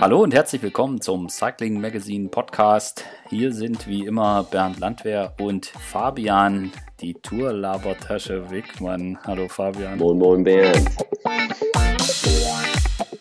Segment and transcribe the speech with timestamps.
[0.00, 3.04] Hallo und herzlich willkommen zum Cycling Magazine Podcast.
[3.28, 9.18] Hier sind wie immer Bernd Landwehr und Fabian, die Tour-Labertasche Wickmann.
[9.26, 9.98] Hallo Fabian.
[9.98, 10.88] Moin, moin Bernd.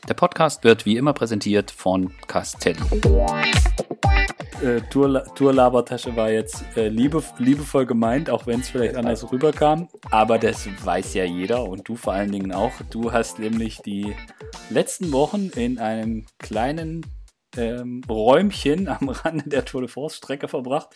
[0.08, 2.80] Der Podcast wird wie immer präsentiert von Castelli.
[4.64, 9.90] Äh, Tour, Tour-Labertasche war jetzt äh, liebe, liebevoll gemeint, auch wenn es vielleicht anders rüberkam.
[10.12, 12.72] Aber das weiß ja jeder und du vor allen Dingen auch.
[12.90, 14.16] Du hast nämlich die
[14.70, 17.06] letzten Wochen in einem kleinen
[17.58, 20.90] ähm, Räumchen am Rande der Tour de France-Strecke verbracht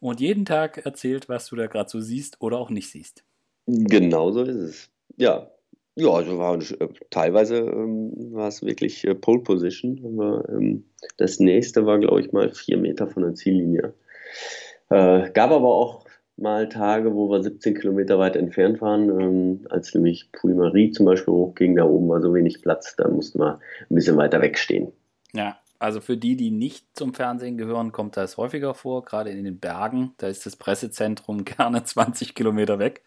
[0.00, 3.24] und jeden Tag erzählt, was du da gerade so siehst oder auch nicht siehst.
[3.66, 4.90] Genau so ist es.
[5.16, 5.50] Ja,
[5.96, 10.00] ja, also war, äh, teilweise ähm, war es wirklich äh, Pole Position.
[10.04, 10.84] Aber, ähm,
[11.18, 13.92] das nächste war, glaube ich, mal vier Meter von der Ziellinie.
[14.88, 16.04] Äh, gab aber auch
[16.40, 21.06] mal Tage, wo wir 17 Kilometer weit entfernt waren, ähm, als nämlich Puy Marie zum
[21.06, 24.92] Beispiel hochging, da oben war so wenig Platz, da mussten wir ein bisschen weiter wegstehen.
[25.32, 29.44] Ja, also für die, die nicht zum Fernsehen gehören, kommt das häufiger vor, gerade in
[29.44, 30.12] den Bergen.
[30.18, 33.02] Da ist das Pressezentrum gerne 20 Kilometer weg.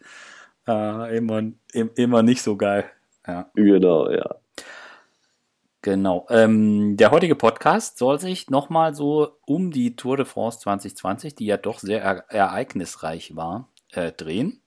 [0.66, 2.84] Äh, immer, immer nicht so geil.
[3.26, 3.50] Ja.
[3.54, 4.36] Genau, ja.
[5.84, 6.26] Genau.
[6.30, 11.44] Ähm, der heutige Podcast soll sich nochmal so um die Tour de France 2020, die
[11.44, 14.62] ja doch sehr ereignisreich war, äh, drehen.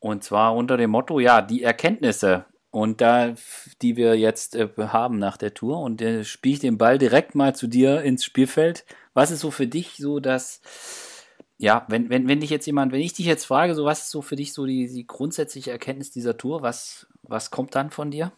[0.00, 3.34] Und zwar unter dem Motto, ja, die Erkenntnisse und da,
[3.80, 5.78] die wir jetzt äh, haben nach der Tour.
[5.78, 8.84] Und äh, spiele ich den Ball direkt mal zu dir ins Spielfeld.
[9.14, 10.62] Was ist so für dich so das,
[11.58, 14.10] ja, wenn, wenn, wenn dich jetzt jemand, wenn ich dich jetzt frage, so was ist
[14.10, 18.10] so für dich so die, die grundsätzliche Erkenntnis dieser Tour, was, was kommt dann von
[18.10, 18.32] dir?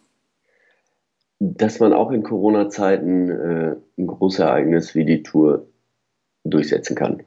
[1.45, 5.67] Dass man auch in Corona-Zeiten äh, ein großes Ereignis wie die Tour
[6.45, 7.25] durchsetzen kann.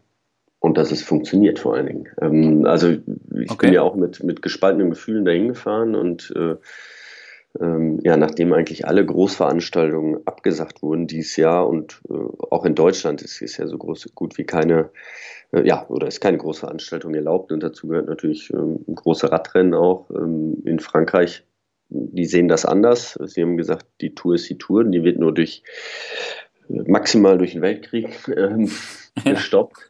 [0.60, 2.08] Und dass es funktioniert vor allen Dingen.
[2.22, 3.68] Ähm, also ich okay.
[3.68, 6.56] bin ja auch mit, mit gespaltenen Gefühlen dahin gefahren und äh,
[7.60, 13.22] ähm, ja, nachdem eigentlich alle Großveranstaltungen abgesagt wurden dieses Jahr und äh, auch in Deutschland
[13.22, 14.90] ist es ja so groß, gut wie keine,
[15.52, 20.10] äh, ja, oder ist keine Großveranstaltung erlaubt und dazu gehört natürlich ähm, große Radrennen auch.
[20.10, 21.46] Ähm, in Frankreich,
[21.90, 23.18] die sehen das anders.
[23.26, 25.64] Sie haben gesagt, die Tour ist die Tour, die wird nur durch
[26.68, 28.70] maximal durch den Weltkrieg ähm,
[29.24, 29.90] gestoppt.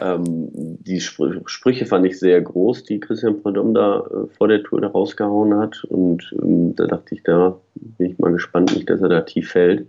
[0.00, 4.62] Ähm, die Spr Sprüche fand ich sehr groß, die Christian Prudhomme da äh, vor der
[4.62, 5.84] Tour da rausgehauen hat.
[5.84, 9.50] Und ähm, da dachte ich, da bin ich mal gespannt, nicht, dass er da tief
[9.50, 9.88] fällt.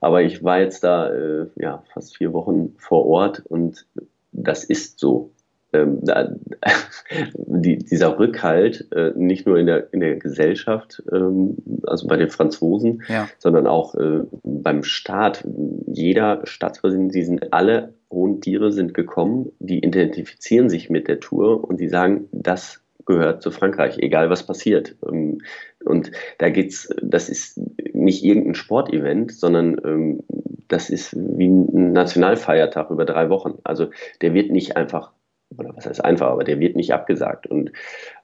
[0.00, 3.86] Aber ich war jetzt da äh, ja, fast vier Wochen vor Ort und
[4.32, 5.30] das ist so.
[5.72, 6.34] Ähm, da,
[7.34, 11.56] die, dieser Rückhalt, äh, nicht nur in der, in der Gesellschaft, ähm,
[11.86, 13.28] also bei den Franzosen, ja.
[13.38, 15.46] sondern auch äh, beim Staat.
[15.86, 21.68] Jeder Staatspräsident, die sind alle hohen Tiere sind gekommen, die identifizieren sich mit der Tour
[21.68, 24.96] und die sagen, das gehört zu Frankreich, egal was passiert.
[25.06, 25.38] Ähm,
[25.84, 27.60] und da geht's, das ist
[27.94, 30.20] nicht irgendein Sportevent, sondern ähm,
[30.68, 33.58] das ist wie ein Nationalfeiertag über drei Wochen.
[33.62, 33.90] Also
[34.20, 35.12] der wird nicht einfach
[35.50, 37.46] oder was heißt einfach, aber der wird nicht abgesagt.
[37.46, 37.72] Und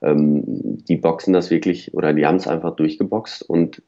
[0.01, 0.43] ähm,
[0.87, 3.81] die boxen das wirklich, oder die haben es einfach durchgeboxt und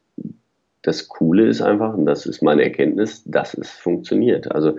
[0.82, 4.52] das Coole ist einfach, und das ist meine Erkenntnis, dass es funktioniert.
[4.52, 4.78] Also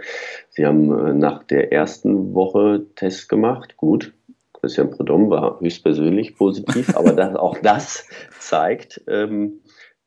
[0.49, 4.13] sie haben äh, nach der ersten Woche Test gemacht, gut.
[4.53, 8.07] Christian Prudhomme war höchstpersönlich positiv, aber das, auch das
[8.39, 9.59] zeigt, ähm,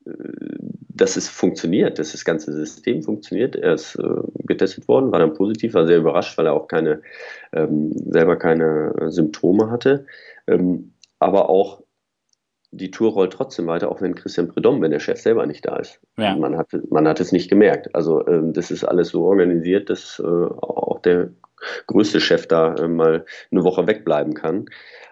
[0.07, 0.11] äh,
[1.01, 3.57] dass es funktioniert, dass das ganze System funktioniert.
[3.57, 7.01] Er ist äh, getestet worden, war dann positiv, war sehr überrascht, weil er auch keine,
[7.53, 10.07] ähm, selber keine Symptome hatte.
[10.47, 11.83] Ähm, aber auch
[12.73, 15.77] die Tour rollt trotzdem weiter, auch wenn Christian Predom, wenn der Chef selber nicht da
[15.77, 16.01] ist.
[16.19, 16.37] Ja.
[16.37, 17.95] Man, hat, man hat es nicht gemerkt.
[17.95, 21.31] Also ähm, das ist alles so organisiert, dass äh, auch der
[21.87, 24.67] größte Chef da äh, mal eine Woche wegbleiben kann.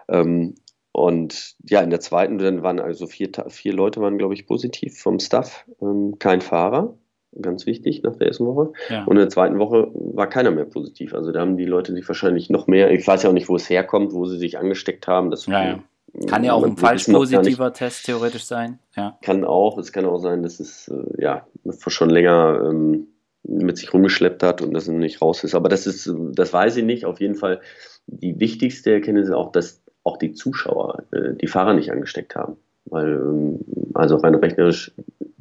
[0.07, 0.55] Ähm,
[0.99, 4.99] und ja, in der zweiten, dann waren also vier, vier Leute waren, glaube ich, positiv
[4.99, 6.93] vom Staff, ähm, kein Fahrer,
[7.41, 8.73] ganz wichtig nach der ersten Woche.
[8.89, 9.05] Ja.
[9.05, 11.13] Und in der zweiten Woche war keiner mehr positiv.
[11.13, 13.55] Also da haben die Leute sich wahrscheinlich noch mehr, ich weiß ja auch nicht, wo
[13.55, 15.31] es herkommt, wo sie sich angesteckt haben.
[15.31, 15.79] Das ja, ja.
[16.27, 18.79] Kann ja auch ein falsch positiver Test theoretisch sein.
[19.21, 19.77] Kann auch.
[19.77, 21.47] Es kann auch sein, dass es äh, ja
[21.87, 23.07] schon länger ähm,
[23.43, 25.55] mit sich rumgeschleppt hat und dass es nicht raus ist.
[25.55, 27.05] Aber das ist, das weiß ich nicht.
[27.05, 27.61] Auf jeden Fall
[28.07, 32.57] die wichtigste Erkenntnis ist auch, dass auch die Zuschauer äh, die Fahrer nicht angesteckt haben.
[32.85, 33.59] Weil, ähm,
[33.93, 34.91] also rein rechnerisch,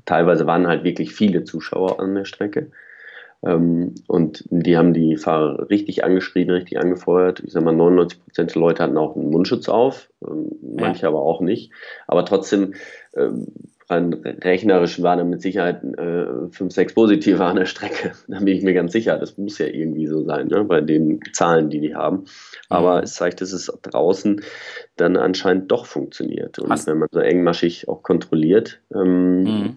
[0.04, 2.70] teilweise waren halt wirklich viele Zuschauer an der Strecke.
[3.44, 7.40] Ähm, und die haben die Fahrer richtig angeschrien, richtig angefeuert.
[7.40, 11.08] Ich sag mal, 99 Prozent der Leute hatten auch einen Mundschutz auf, ähm, manche ja.
[11.08, 11.72] aber auch nicht.
[12.06, 12.74] Aber trotzdem,
[13.16, 13.46] ähm,
[13.90, 18.12] rein rechnerisch waren da mit Sicherheit äh, fünf, sechs positive an der Strecke.
[18.28, 19.18] Da bin ich mir ganz sicher.
[19.18, 20.64] Das muss ja irgendwie so sein, ne?
[20.64, 22.24] bei den Zahlen, die die haben.
[22.68, 23.04] Aber mhm.
[23.04, 24.42] es zeigt, dass es draußen
[24.96, 26.58] dann anscheinend doch funktioniert.
[26.58, 29.74] Und Hast wenn man so engmaschig auch kontrolliert, ähm, mhm.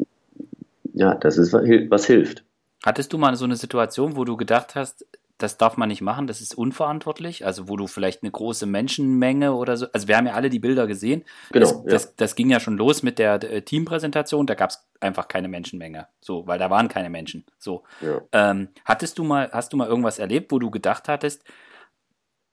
[0.94, 2.44] ja, das ist was hilft.
[2.84, 5.06] Hattest du mal so eine Situation, wo du gedacht hast,
[5.42, 9.54] das darf man nicht machen, das ist unverantwortlich, also wo du vielleicht eine große Menschenmenge
[9.54, 11.84] oder so, also wir haben ja alle die Bilder gesehen, genau, das, ja.
[11.86, 15.48] das, das ging ja schon los mit der äh, Teampräsentation, da gab es einfach keine
[15.48, 17.84] Menschenmenge, so, weil da waren keine Menschen, so.
[18.02, 18.22] Ja.
[18.32, 21.44] Ähm, hattest du mal, hast du mal irgendwas erlebt, wo du gedacht hattest,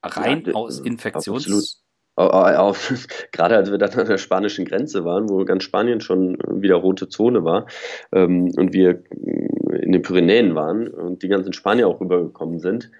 [0.03, 1.45] rein ja, aus Infektions...
[1.45, 1.65] Absolut.
[2.17, 2.93] Auf,
[3.31, 7.09] gerade als wir dann an der spanischen Grenze waren, wo ganz Spanien schon wieder rote
[7.09, 7.67] Zone war
[8.11, 9.05] ähm, und wir
[9.71, 12.91] in den Pyrenäen waren und die ganzen Spanier auch rübergekommen sind,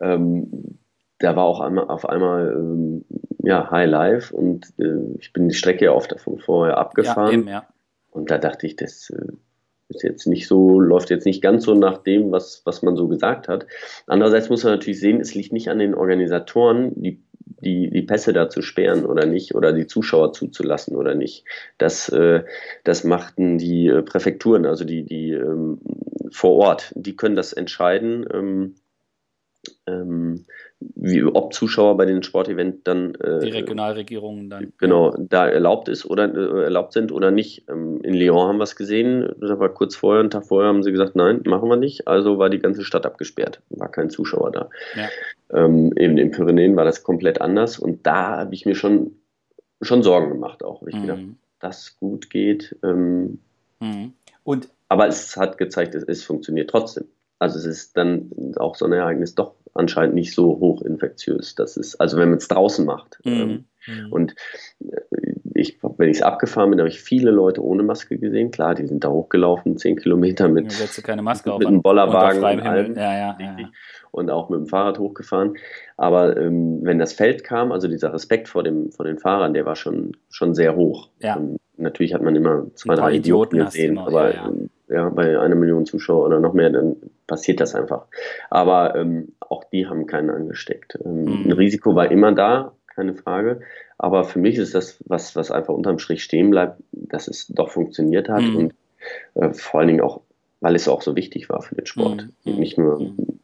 [0.00, 0.78] ähm,
[1.18, 3.04] da war auch einmal, auf einmal ähm,
[3.42, 7.32] ja, High Life und äh, ich bin die Strecke ja oft davon vorher abgefahren.
[7.32, 7.68] Ja, eben, ja.
[8.10, 9.32] Und da dachte ich, das äh,
[9.88, 13.08] ist jetzt nicht so, läuft jetzt nicht ganz so nach dem, was, was man so
[13.08, 13.66] gesagt hat.
[14.06, 17.22] Andererseits muss man natürlich sehen, es liegt nicht an den Organisatoren, die
[17.60, 21.44] die, die Pässe da zu sperren oder nicht oder die Zuschauer zuzulassen oder nicht.
[21.76, 22.44] Das, äh,
[22.84, 25.80] das machten die äh, Präfekturen, also die, die ähm,
[26.30, 28.26] vor Ort, die können das entscheiden.
[28.32, 28.74] Ähm,
[29.86, 30.44] ähm,
[30.80, 36.06] wie, ob Zuschauer bei den Sportevents dann äh, die Regionalregierungen dann genau da erlaubt ist
[36.06, 37.68] oder äh, erlaubt sind oder nicht.
[37.68, 40.84] Ähm, in Lyon haben wir es gesehen, da war kurz vorher, einen Tag vorher haben
[40.84, 42.06] sie gesagt, nein, machen wir nicht.
[42.06, 44.70] Also war die ganze Stadt abgesperrt, war kein Zuschauer da.
[44.94, 45.08] Ja.
[45.50, 49.16] Ähm, eben in Pyrenäen war das komplett anders und da habe ich mir schon
[49.80, 51.02] schon Sorgen gemacht auch, weil ich mhm.
[51.02, 51.22] gedacht,
[51.60, 52.76] das gut geht.
[52.82, 53.38] Ähm,
[53.80, 54.12] mhm.
[54.44, 57.04] Und aber es hat gezeigt, es, es funktioniert trotzdem.
[57.38, 61.54] Also es ist dann auch so ein Ereignis doch anscheinend nicht so hochinfektiös.
[61.54, 63.20] Das ist, also wenn man es draußen macht.
[63.24, 63.32] Mhm.
[63.32, 64.12] Ähm, mhm.
[64.12, 64.34] Und
[64.80, 65.00] äh,
[65.54, 68.50] ich, wenn ich es abgefahren bin, habe ich viele Leute ohne Maske gesehen.
[68.50, 72.60] Klar, die sind da hochgelaufen, zehn Kilometer mit, ja, keine Maske mit einem Bollerwagen und,
[72.62, 73.70] allem, ja, ja, ja,
[74.10, 75.54] und auch mit dem Fahrrad hochgefahren.
[75.96, 79.66] Aber ähm, wenn das Feld kam, also dieser Respekt vor, dem, vor den Fahrern, der
[79.66, 81.10] war schon, schon sehr hoch.
[81.20, 81.36] Ja.
[81.36, 84.52] Und natürlich hat man immer zwei, drei Idioten, Idioten gesehen, immer, aber
[84.88, 86.96] ja, bei einer Million Zuschauer oder noch mehr, dann
[87.26, 88.06] passiert das einfach.
[88.50, 90.98] Aber ähm, auch die haben keinen angesteckt.
[91.04, 91.42] Ähm, mhm.
[91.46, 93.60] Ein Risiko war immer da, keine Frage.
[93.98, 97.70] Aber für mich ist das, was, was einfach unterm Strich stehen bleibt, dass es doch
[97.70, 98.56] funktioniert hat mhm.
[98.56, 98.74] und
[99.34, 100.20] äh, vor allen Dingen auch,
[100.60, 102.28] weil es auch so wichtig war für den Sport.
[102.44, 102.54] Mhm.
[102.54, 103.38] Nicht nur mhm.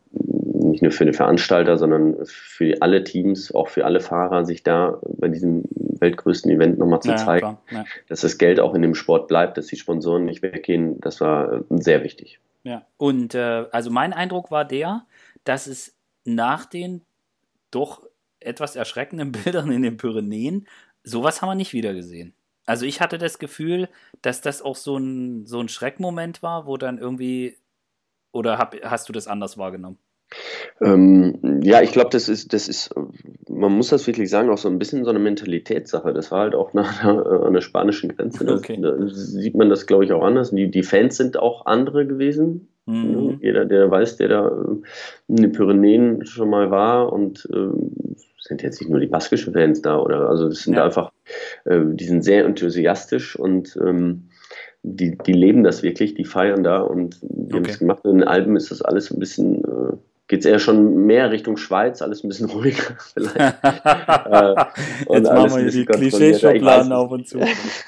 [0.75, 4.99] Nicht nur für den Veranstalter, sondern für alle Teams, auch für alle Fahrer, sich da
[5.05, 5.63] bei diesem
[6.01, 7.85] weltgrößten Event nochmal zu ja, zeigen, ja.
[8.09, 11.53] dass das Geld auch in dem Sport bleibt, dass die Sponsoren nicht weggehen, das war
[11.53, 12.41] äh, sehr wichtig.
[12.65, 15.07] Ja, und äh, also mein Eindruck war der,
[15.45, 17.03] dass es nach den
[17.71, 18.05] doch
[18.41, 20.67] etwas erschreckenden Bildern in den Pyrenäen,
[21.05, 22.35] sowas haben wir nicht wieder gesehen.
[22.67, 23.89] Also ich hatte das Gefühl,
[24.23, 27.59] dass das auch so ein, so ein Schreckmoment war, wo dann irgendwie,
[28.33, 29.99] oder hab, hast du das anders wahrgenommen?
[30.81, 32.95] Ähm, ja, ich glaube, das ist, das ist,
[33.49, 36.13] man muss das wirklich sagen, auch so ein bisschen so eine Mentalitätssache.
[36.13, 38.45] Das war halt auch nach der, an der spanischen Grenze.
[38.45, 38.79] Das, okay.
[38.81, 40.51] Da sieht man das, glaube ich, auch anders.
[40.51, 42.69] Die, die Fans sind auch andere gewesen.
[42.87, 43.39] Mhm.
[43.41, 44.77] Jeder, der weiß, der da äh,
[45.29, 49.81] in den Pyrenäen schon mal war und äh, sind jetzt nicht nur die baskischen Fans
[49.81, 50.85] da oder also das sind ja.
[50.85, 51.11] einfach,
[51.65, 54.29] äh, die sind sehr enthusiastisch und ähm,
[54.83, 57.57] die, die leben das wirklich, die feiern da und die okay.
[57.57, 58.05] haben es gemacht.
[58.05, 61.57] In den Alben ist das alles ein bisschen äh, geht es eher schon mehr Richtung
[61.57, 63.37] Schweiz, alles ein bisschen ruhiger vielleicht.
[63.37, 64.55] äh,
[65.11, 67.41] Jetzt machen wir die Klischeeschubladen auf und zu.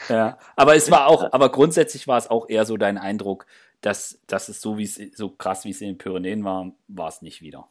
[0.08, 0.38] ja.
[0.54, 3.46] Aber es war auch, aber grundsätzlich war es auch eher so dein Eindruck,
[3.80, 7.08] dass, dass es so wie es so krass wie es in den Pyrenäen war, war
[7.08, 7.68] es nicht wieder.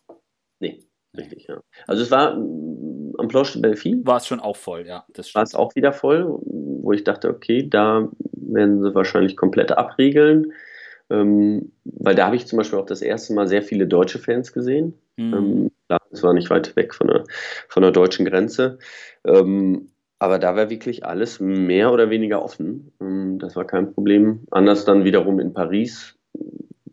[0.60, 0.84] Nee,
[1.16, 1.62] richtig, ja.
[1.88, 4.02] Also es war mm, am Planche de Belfi.
[4.04, 5.06] War es schon auch voll, ja.
[5.34, 10.54] war es auch wieder voll, wo ich dachte, okay, da werden sie wahrscheinlich komplett abriegeln.
[11.10, 14.54] Ähm, weil da habe ich zum Beispiel auch das erste Mal sehr viele deutsche Fans
[14.54, 14.94] gesehen.
[15.18, 15.34] Mhm.
[15.34, 17.24] Ähm, das war nicht weit weg von der,
[17.70, 18.80] von der deutschen Grenze.
[19.24, 22.92] Ähm, aber da war wirklich alles mehr oder weniger offen.
[23.02, 24.46] Ähm, das war kein Problem.
[24.52, 26.18] Anders dann wiederum in Paris,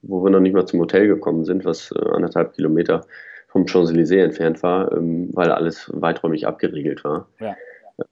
[0.03, 3.07] wo wir noch nicht mal zum Hotel gekommen sind, was äh, anderthalb Kilometer
[3.49, 7.29] vom Champs-Élysées entfernt war, ähm, weil alles weiträumig abgeriegelt war.
[7.39, 7.57] Ja.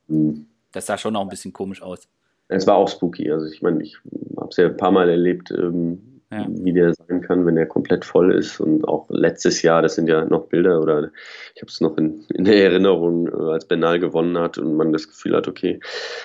[0.08, 2.08] Ähm, das sah schon auch ein bisschen komisch aus.
[2.50, 3.30] Es war auch spooky.
[3.30, 3.96] Also ich meine, ich
[4.36, 6.00] habe es ja ein paar Mal erlebt, ähm,
[6.32, 6.46] ja.
[6.48, 8.60] wie der sein kann, wenn er komplett voll ist.
[8.60, 11.10] Und auch letztes Jahr, das sind ja noch Bilder oder
[11.54, 14.92] ich habe es noch in, in, der Erinnerung, äh, als Bernal gewonnen hat und man
[14.92, 15.80] das Gefühl hat, okay,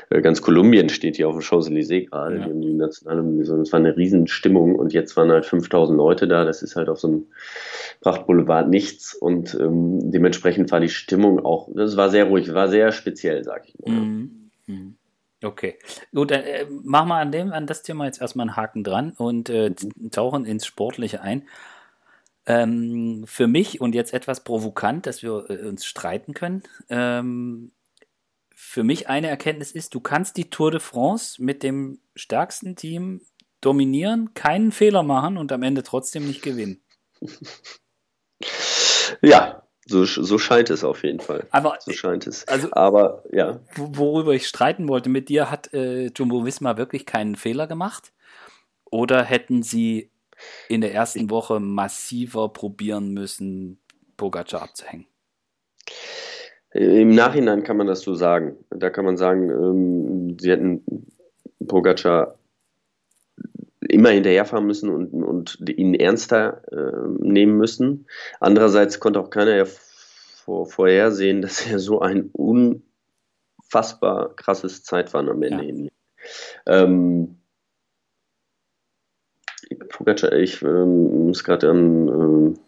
[0.09, 2.47] äh, ganz Kolumbien steht hier auf dem Champs-Élysées gerade, ja.
[2.47, 6.45] die nationale Es war eine Riesenstimmung und jetzt waren halt 5000 Leute da.
[6.45, 7.25] Das ist halt auf so einem
[8.01, 12.91] Prachtboulevard nichts und ähm, dementsprechend war die Stimmung auch, das war sehr ruhig, war sehr
[12.91, 13.95] speziell, sag ich mal.
[13.95, 14.51] Mhm.
[14.67, 14.95] Mhm.
[15.43, 15.77] Okay,
[16.13, 19.11] gut, dann äh, machen wir an, dem, an das Thema jetzt erstmal einen Haken dran
[19.11, 19.75] und äh,
[20.11, 21.47] tauchen ins Sportliche ein.
[22.47, 26.63] Ähm, für mich und jetzt etwas provokant, dass wir äh, uns streiten können.
[26.89, 27.71] Ähm,
[28.53, 33.21] für mich eine Erkenntnis ist, du kannst die Tour de France mit dem stärksten Team
[33.61, 36.81] dominieren, keinen Fehler machen und am Ende trotzdem nicht gewinnen.
[39.21, 41.45] Ja, so, so scheint es auf jeden Fall.
[41.51, 42.47] Aber, so scheint es.
[42.47, 43.59] Also, Aber ja.
[43.75, 48.11] Worüber ich streiten wollte mit dir, hat äh, Jumbo Visma wirklich keinen Fehler gemacht?
[48.85, 50.09] Oder hätten sie
[50.69, 53.79] in der ersten Woche massiver probieren müssen,
[54.17, 55.05] Pogacar abzuhängen?
[56.71, 58.57] Im Nachhinein kann man das so sagen.
[58.69, 60.83] Da kann man sagen, ähm, sie hätten
[61.67, 62.35] Pogacar
[63.89, 68.07] immer hinterherfahren müssen und, und ihn ernster äh, nehmen müssen.
[68.39, 75.43] Andererseits konnte auch keiner ja vor, vorhersehen, dass er so ein unfassbar krasses Zeitfahren am
[75.43, 75.63] Ende ja.
[75.63, 75.95] hinlegt.
[76.65, 77.37] Ähm,
[79.89, 82.59] Pogacar, ich ähm, muss gerade an, ähm,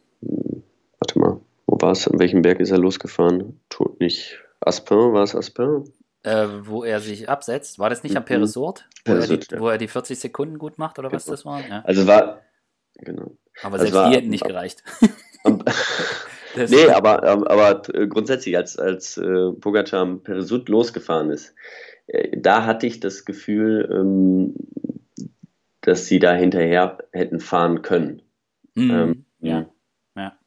[0.99, 3.59] warte mal, wo war es, an welchem Berg ist er losgefahren?
[3.69, 5.83] Tut nicht Aspin, war es Aspin?
[6.23, 7.79] Äh, wo er sich absetzt.
[7.79, 8.27] War das nicht am mhm.
[8.27, 9.59] Peresort, wo, er die, ja.
[9.59, 11.15] wo er die 40 Sekunden gut macht oder genau.
[11.15, 11.61] was das war?
[11.67, 11.83] Ja.
[11.85, 12.41] Also war,
[12.95, 13.37] genau.
[13.63, 14.83] Aber selbst war, die hätten nicht gereicht.
[16.55, 21.53] nee, aber, aber grundsätzlich, als, als äh, Pogacar am Peresut losgefahren ist,
[22.07, 24.55] äh, da hatte ich das Gefühl, ähm,
[25.81, 28.21] dass sie da hinterher hätten fahren können.
[28.75, 28.91] Mhm.
[28.91, 29.69] Ähm, ja.
[30.15, 30.37] ja.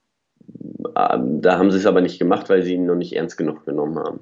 [0.97, 3.65] Ähm, da haben sie es aber nicht gemacht, weil sie ihn noch nicht ernst genug
[3.65, 4.21] genommen haben.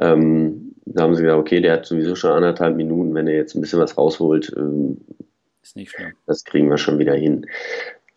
[0.00, 3.54] Ähm, da haben sie gesagt, okay, der hat sowieso schon anderthalb Minuten, wenn er jetzt
[3.54, 4.98] ein bisschen was rausholt, ähm,
[5.62, 6.12] ist nicht schlimm.
[6.26, 7.46] Das kriegen wir schon wieder hin.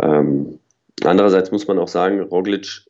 [0.01, 0.59] Ähm,
[1.03, 2.85] andererseits muss man auch sagen, Roglic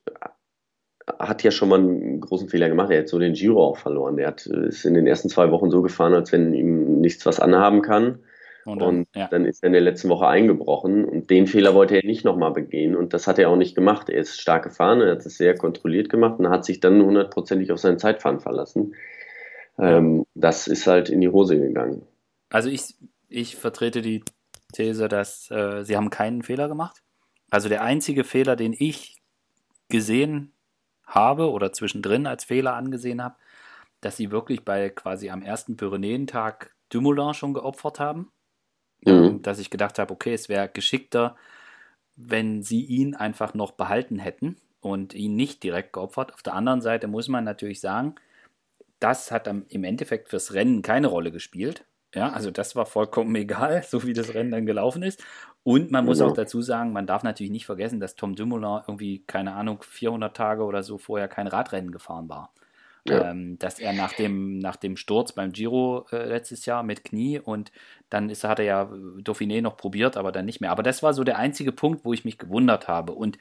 [1.19, 2.91] hat ja schon mal einen großen Fehler gemacht.
[2.91, 4.17] Er hat so den Giro auch verloren.
[4.17, 7.39] Der hat, ist in den ersten zwei Wochen so gefahren, als wenn ihm nichts was
[7.39, 8.19] anhaben kann.
[8.65, 9.27] Und, dann, und ja.
[9.27, 12.51] dann, ist er in der letzten Woche eingebrochen und den Fehler wollte er nicht nochmal
[12.51, 14.09] begehen und das hat er auch nicht gemacht.
[14.09, 17.71] Er ist stark gefahren, er hat es sehr kontrolliert gemacht und hat sich dann hundertprozentig
[17.71, 18.93] auf sein Zeitfahren verlassen.
[19.79, 22.03] Ähm, das ist halt in die Hose gegangen.
[22.49, 22.95] Also ich,
[23.29, 24.23] ich vertrete die
[24.73, 27.01] These, dass äh, sie haben keinen Fehler gemacht.
[27.49, 29.17] Also der einzige Fehler, den ich
[29.89, 30.53] gesehen
[31.05, 33.35] habe oder zwischendrin als Fehler angesehen habe,
[33.99, 38.31] dass sie wirklich bei quasi am ersten Pyrenäentag Dumoulin schon geopfert haben.
[39.05, 39.41] Mhm.
[39.41, 41.35] Dass ich gedacht habe, okay, es wäre geschickter,
[42.15, 46.33] wenn sie ihn einfach noch behalten hätten und ihn nicht direkt geopfert.
[46.33, 48.15] Auf der anderen Seite muss man natürlich sagen,
[48.99, 51.85] das hat im Endeffekt fürs Rennen keine Rolle gespielt.
[52.13, 55.23] Ja, also das war vollkommen egal, so wie das Rennen dann gelaufen ist.
[55.63, 56.31] Und man muss genau.
[56.31, 60.35] auch dazu sagen, man darf natürlich nicht vergessen, dass Tom Dumoulin irgendwie, keine Ahnung, 400
[60.35, 62.51] Tage oder so vorher kein Radrennen gefahren war.
[63.07, 63.31] Ja.
[63.31, 67.39] Ähm, dass er nach dem, nach dem Sturz beim Giro äh, letztes Jahr mit Knie
[67.39, 67.71] und
[68.09, 70.69] dann ist, hat er ja Dauphiné noch probiert, aber dann nicht mehr.
[70.69, 73.13] Aber das war so der einzige Punkt, wo ich mich gewundert habe.
[73.13, 73.39] Und,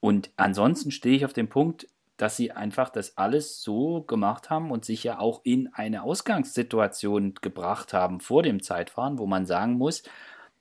[0.00, 1.86] und ansonsten stehe ich auf dem Punkt,
[2.18, 7.34] dass sie einfach das alles so gemacht haben und sich ja auch in eine Ausgangssituation
[7.40, 10.02] gebracht haben vor dem Zeitfahren, wo man sagen muss,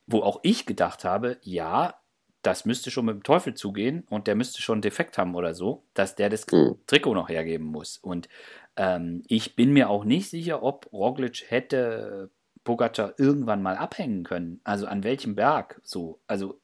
[0.08, 1.99] wo auch ich gedacht habe, ja,
[2.42, 5.54] das müsste schon mit dem Teufel zugehen und der müsste schon einen Defekt haben oder
[5.54, 6.76] so, dass der das mhm.
[6.88, 7.98] Trikot noch hergeben muss.
[7.98, 8.30] Und
[8.78, 12.30] ähm, ich bin mir auch nicht sicher, ob Roglic hätte
[12.64, 14.62] Pogacar irgendwann mal abhängen können.
[14.64, 16.20] Also an welchem Berg so.
[16.28, 16.60] Also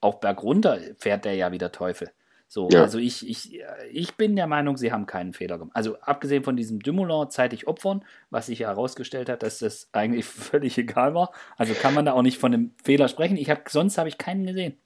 [0.00, 2.10] auch bergunter fährt der ja wieder Teufel.
[2.48, 2.82] So, ja.
[2.82, 3.60] also ich, ich,
[3.92, 5.76] ich bin der Meinung, sie haben keinen Fehler gemacht.
[5.76, 10.24] Also abgesehen von diesem Dumoulin zeitig opfern, was sich ja herausgestellt hat, dass das eigentlich
[10.26, 11.30] völlig egal war.
[11.56, 13.36] Also kann man da auch nicht von einem Fehler sprechen.
[13.36, 14.76] Ich hab, sonst habe ich keinen gesehen.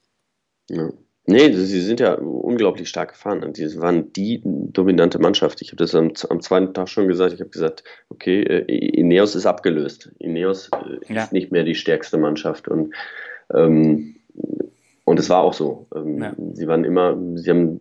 [0.69, 0.89] Ja.
[1.27, 3.51] Nee, sie sind ja unglaublich stark gefahren.
[3.53, 5.61] Die waren die dominante Mannschaft.
[5.61, 7.33] Ich habe das am, am, zweiten Tag schon gesagt.
[7.33, 10.11] Ich habe gesagt, okay, äh, Ineos ist abgelöst.
[10.19, 11.23] Ineos äh, ja.
[11.23, 12.67] ist nicht mehr die stärkste Mannschaft.
[12.67, 12.93] Und,
[13.51, 14.17] ähm,
[15.03, 15.87] und es war auch so.
[15.95, 16.35] Ähm, ja.
[16.53, 17.79] Sie waren immer, sie haben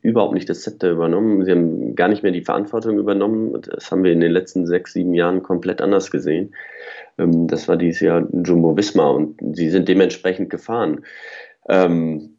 [0.00, 1.44] überhaupt nicht das Zepter übernommen.
[1.44, 3.60] Sie haben gar nicht mehr die Verantwortung übernommen.
[3.60, 6.54] Das haben wir in den letzten sechs, sieben Jahren komplett anders gesehen.
[7.18, 11.02] Ähm, das war dieses Jahr Jumbo Wismar und sie sind dementsprechend gefahren
[11.68, 12.38] ähm,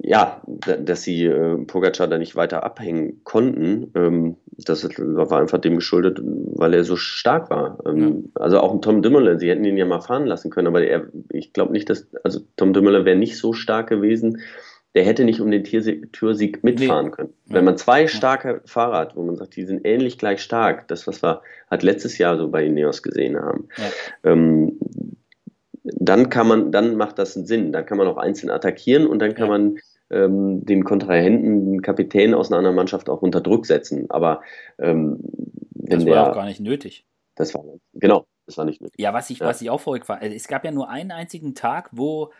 [0.00, 5.76] ja, dass sie äh, Pogacar da nicht weiter abhängen konnten, ähm, das war einfach dem
[5.76, 7.78] geschuldet, weil er so stark war.
[7.86, 8.42] Ähm, ja.
[8.42, 11.52] Also auch Tom Dumoulin, sie hätten ihn ja mal fahren lassen können, aber er, ich
[11.52, 14.40] glaube nicht, dass, also Tom Dumoulin wäre nicht so stark gewesen,
[14.94, 17.12] der hätte nicht um den Türsieg mitfahren nee.
[17.12, 17.32] können.
[17.46, 21.06] Wenn man zwei starke Fahrer hat, wo man sagt, die sind ähnlich gleich stark, das,
[21.06, 24.32] was wir halt letztes Jahr so bei Ineos gesehen haben, ja.
[24.32, 24.80] ähm,
[25.82, 27.72] dann kann man, dann macht das einen Sinn.
[27.72, 29.78] Dann kann man auch einzeln attackieren und dann kann man
[30.10, 34.10] ähm, den Kontrahenten, den Kapitän aus einer anderen Mannschaft auch unter Druck setzen.
[34.10, 34.42] Aber
[34.78, 35.18] ähm,
[35.74, 37.06] das war der, auch gar nicht nötig.
[37.34, 39.00] Das war genau, das war nicht nötig.
[39.00, 39.46] Ja, was ich, ja.
[39.46, 42.32] was ich auch verrückt war, es gab ja nur einen einzigen Tag, wo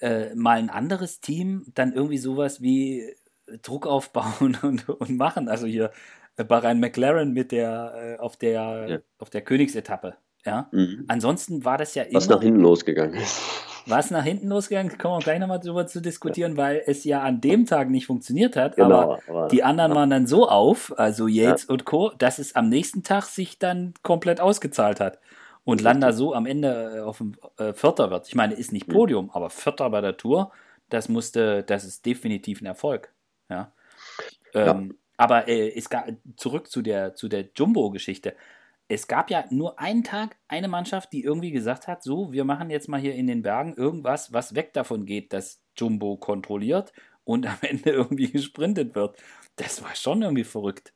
[0.00, 3.14] äh, mal ein anderes Team dann irgendwie sowas wie
[3.62, 5.48] Druck aufbauen und, und machen.
[5.48, 5.90] Also hier
[6.36, 8.98] äh, Bahrain McLaren mit der äh, auf der ja.
[9.18, 10.68] auf der Königsetappe Ja.
[10.72, 11.04] Mhm.
[11.08, 12.14] Ansonsten war das ja immer.
[12.18, 13.40] Was nach hinten losgegangen ist.
[13.86, 17.42] Was nach hinten losgegangen, kommen wir gleich nochmal drüber zu diskutieren, weil es ja an
[17.42, 18.76] dem Tag nicht funktioniert hat.
[18.76, 19.96] Genau, aber, aber die anderen ja.
[19.96, 21.72] waren dann so auf, also Yates ja.
[21.72, 25.18] und Co., dass es am nächsten Tag sich dann komplett ausgezahlt hat.
[25.64, 28.26] Und Landa so am Ende äh, auf dem äh, Vierter wird.
[28.28, 28.92] Ich meine, ist nicht mhm.
[28.92, 29.30] Podium, mhm.
[29.32, 30.50] aber Vierter bei der Tour,
[30.88, 33.12] das musste, das ist definitiv ein Erfolg.
[33.50, 33.72] Ja.
[34.54, 34.94] Ähm, ja.
[35.16, 38.34] Aber äh, es gab, zurück zu der, zu der Jumbo-Geschichte
[38.88, 42.70] es gab ja nur einen Tag eine Mannschaft, die irgendwie gesagt hat, so, wir machen
[42.70, 46.92] jetzt mal hier in den Bergen irgendwas, was weg davon geht, dass Jumbo kontrolliert
[47.24, 49.16] und am Ende irgendwie gesprintet wird.
[49.56, 50.92] Das war schon irgendwie verrückt.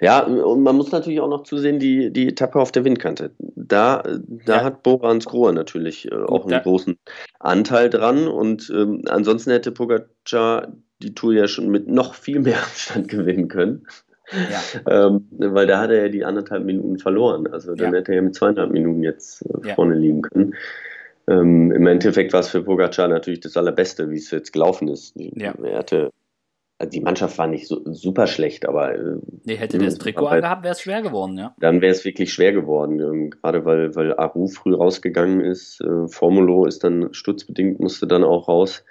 [0.00, 3.30] Ja, und man muss natürlich auch noch zusehen, die, die Etappe auf der Windkante.
[3.38, 4.64] Da, da ja.
[4.64, 6.98] hat Borans Grohe natürlich äh, auch einen großen
[7.38, 8.28] Anteil dran.
[8.28, 13.48] Und ähm, ansonsten hätte Pogacar die Tour ja schon mit noch viel mehr Abstand gewinnen
[13.48, 13.86] können.
[14.30, 14.60] Ja.
[15.06, 17.46] Ähm, weil da hat er ja die anderthalb Minuten verloren.
[17.46, 17.98] Also dann ja.
[17.98, 20.54] hätte er ja mit zweieinhalb Minuten jetzt äh, vorne liegen können.
[21.28, 25.16] Ähm, Im Endeffekt war es für Pogacar natürlich das Allerbeste, wie es jetzt gelaufen ist.
[25.16, 26.10] Er hatte,
[26.78, 28.94] also die Mannschaft war nicht so super schlecht, aber.
[28.94, 31.54] Äh, nee, hätte das Trikot angehabt, wäre es schwer geworden, ja.
[31.58, 33.00] Dann wäre es wirklich schwer geworden.
[33.00, 35.80] Ähm, gerade weil, weil Aru früh rausgegangen ist.
[35.80, 38.84] Äh, Formulo ist dann sturzbedingt, musste dann auch raus.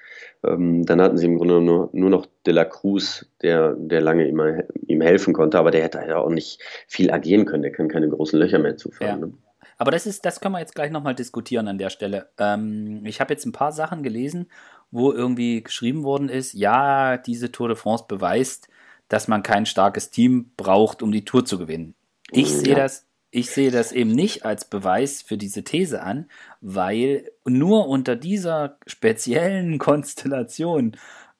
[0.46, 4.28] Ähm, dann hatten sie im Grunde nur, nur noch De La Cruz, der, der lange
[4.28, 7.64] immer, ihm helfen konnte, aber der hätte ja auch nicht viel agieren können.
[7.64, 9.20] Der kann keine großen Löcher mehr zufahren.
[9.20, 9.26] Ja.
[9.28, 9.34] Ne?
[9.78, 12.30] Aber das ist, das können wir jetzt gleich nochmal diskutieren an der Stelle.
[12.38, 14.50] Ähm, ich habe jetzt ein paar Sachen gelesen,
[14.92, 18.68] wo irgendwie geschrieben worden ist, ja, diese Tour de France beweist,
[19.10, 21.96] dass man kein starkes Team braucht, um die Tour zu gewinnen.
[22.32, 22.60] Ich ja.
[22.60, 26.30] sehe das ich sehe das eben nicht als Beweis für diese These an,
[26.62, 30.96] weil nur unter dieser speziellen Konstellation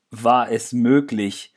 [0.10, 1.54] war es möglich,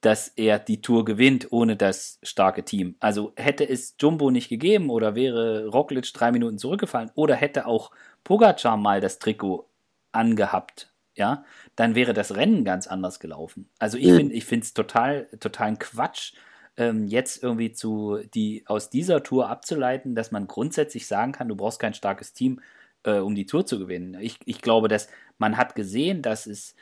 [0.00, 2.96] dass er die Tour gewinnt ohne das starke Team.
[2.98, 7.92] Also hätte es Jumbo nicht gegeben oder wäre Roglic drei Minuten zurückgefallen oder hätte auch
[8.24, 9.68] Pogacar mal das Trikot
[10.10, 11.44] angehabt, ja,
[11.76, 13.70] dann wäre das Rennen ganz anders gelaufen.
[13.78, 16.32] Also ich finde, ich finde es total, totalen Quatsch,
[16.76, 21.56] ähm, jetzt irgendwie zu die aus dieser Tour abzuleiten, dass man grundsätzlich sagen kann, du
[21.56, 22.60] brauchst kein starkes Team,
[23.04, 24.16] äh, um die Tour zu gewinnen.
[24.20, 25.08] Ich, ich glaube, dass
[25.38, 26.74] man hat gesehen, dass es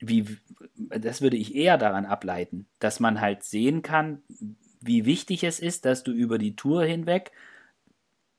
[0.00, 0.38] wie
[0.76, 4.22] das würde ich eher daran ableiten, dass man halt sehen kann,
[4.80, 7.32] wie wichtig es ist, dass du über die Tour hinweg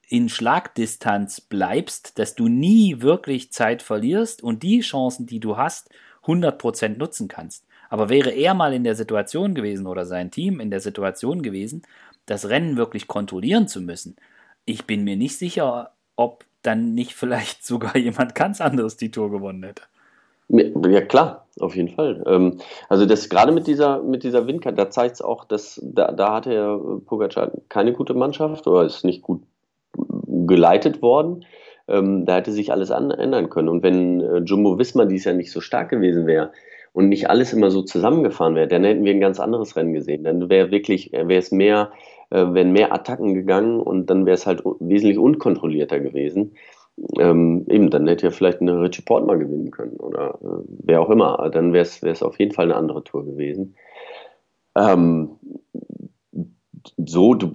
[0.08, 5.89] in Schlagdistanz bleibst, dass du nie wirklich Zeit verlierst und die Chancen, die du hast,
[6.24, 7.65] 100% nutzen kannst.
[7.89, 11.84] Aber wäre er mal in der Situation gewesen oder sein Team in der Situation gewesen,
[12.25, 14.15] das Rennen wirklich kontrollieren zu müssen,
[14.65, 19.32] ich bin mir nicht sicher, ob dann nicht vielleicht sogar jemand ganz anderes die Tour
[19.32, 19.84] gewonnen hätte.
[20.52, 22.23] Ja, klar, auf jeden Fall.
[22.25, 26.12] Ähm, also das gerade mit dieser, mit dieser Windkante, da zeigt es auch, dass da,
[26.12, 26.75] da hatte ja
[27.06, 29.43] Pogacar keine gute Mannschaft oder ist nicht gut
[30.47, 31.45] geleitet worden.
[31.88, 33.69] Ähm, da hätte sich alles ändern können.
[33.69, 36.52] Und wenn äh, Jumbo Wismar dies ja nicht so stark gewesen wäre,
[36.93, 40.23] und nicht alles immer so zusammengefahren wäre, dann hätten wir ein ganz anderes Rennen gesehen.
[40.23, 41.91] Dann wäre wirklich, äh, wäre es mehr,
[42.30, 46.56] äh, wären mehr Attacken gegangen und dann wäre es halt wesentlich unkontrollierter gewesen.
[47.17, 51.02] Ähm, eben, dann hätte ja vielleicht eine Richie Port mal gewinnen können oder äh, wer
[51.02, 51.49] auch immer.
[51.52, 53.75] Dann wäre es auf jeden Fall eine andere Tour gewesen.
[54.75, 55.30] Ähm,
[56.97, 57.52] so, du,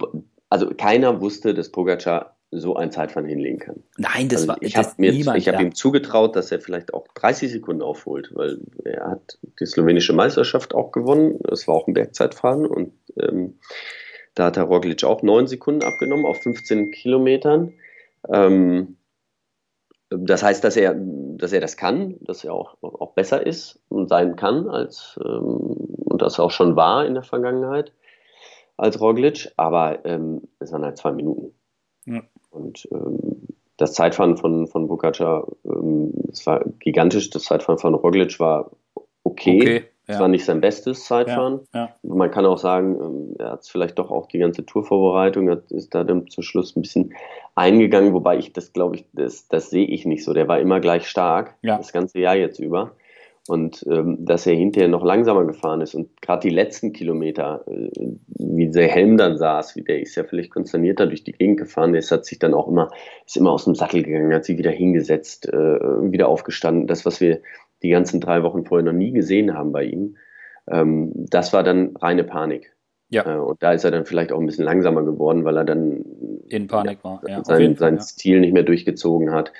[0.49, 3.83] also keiner wusste, dass Pogacar so ein Zeitfahren hinlegen kann.
[3.97, 5.59] Nein, das also war ich habe hab ja.
[5.59, 10.73] ihm zugetraut, dass er vielleicht auch 30 Sekunden aufholt, weil er hat die slowenische Meisterschaft
[10.73, 11.39] auch gewonnen.
[11.51, 13.59] Es war auch ein Bergzeitfahren und ähm,
[14.33, 17.73] da hat der Roglic auch 9 Sekunden abgenommen auf 15 Kilometern.
[18.31, 18.97] Ähm,
[20.09, 24.07] das heißt, dass er, dass er das kann, dass er auch, auch besser ist und
[24.07, 27.91] sein kann als ähm, und das auch schon war in der Vergangenheit
[28.77, 31.53] als Roglic, aber ähm, es waren halt zwei Minuten.
[32.05, 32.23] Ja.
[32.55, 37.29] Und ähm, das Zeitfahren von, von Bukaca, ähm, das war gigantisch.
[37.29, 38.71] Das Zeitfahren von Roglic war
[39.23, 39.61] okay.
[39.61, 41.61] okay es war nicht sein bestes Zeitfahren.
[41.73, 41.95] Ja, ja.
[42.03, 45.95] Man kann auch sagen, ähm, er hat vielleicht doch auch die ganze Tourvorbereitung, hat, ist
[45.95, 47.13] da dann zum Schluss ein bisschen
[47.55, 50.33] eingegangen, wobei ich das glaube ich, das, das sehe ich nicht so.
[50.33, 51.77] Der war immer gleich stark, ja.
[51.77, 52.91] das ganze Jahr jetzt über.
[53.47, 57.89] Und ähm, dass er hinterher noch langsamer gefahren ist und gerade die letzten Kilometer, äh,
[58.27, 61.93] wie der Helm dann saß, wie der ist ja völlig konsternierter durch die Gegend gefahren,
[61.93, 62.89] der hat sich dann auch immer,
[63.23, 66.87] ist immer aus dem Sattel gegangen, hat sich wieder hingesetzt, äh, wieder aufgestanden.
[66.87, 67.41] Das, was wir
[67.83, 70.17] die ganzen drei Wochen vorher noch nie gesehen haben bei ihm,
[70.67, 72.75] ähm, das war dann reine Panik.
[73.09, 73.35] Ja.
[73.35, 76.03] Äh, und da ist er dann vielleicht auch ein bisschen langsamer geworden, weil er dann
[76.49, 77.21] in Panik ja, war.
[77.27, 79.53] Ja, sein, Fall, sein Stil nicht mehr durchgezogen hat.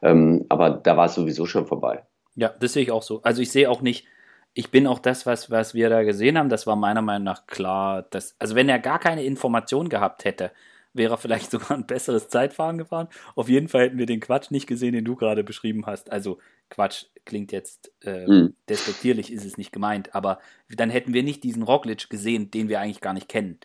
[0.00, 2.04] Ähm, aber da war es sowieso schon vorbei.
[2.34, 3.22] Ja, das sehe ich auch so.
[3.22, 4.06] Also ich sehe auch nicht,
[4.54, 7.46] ich bin auch das, was, was wir da gesehen haben, das war meiner Meinung nach
[7.46, 10.52] klar, dass, also wenn er gar keine Information gehabt hätte,
[10.92, 13.08] wäre er vielleicht sogar ein besseres Zeitfahren gefahren.
[13.34, 16.10] Auf jeden Fall hätten wir den Quatsch nicht gesehen, den du gerade beschrieben hast.
[16.10, 16.38] Also
[16.70, 18.54] Quatsch klingt jetzt äh, mhm.
[18.68, 22.80] despektierlich, ist es nicht gemeint, aber dann hätten wir nicht diesen Roglic gesehen, den wir
[22.80, 23.58] eigentlich gar nicht kennen.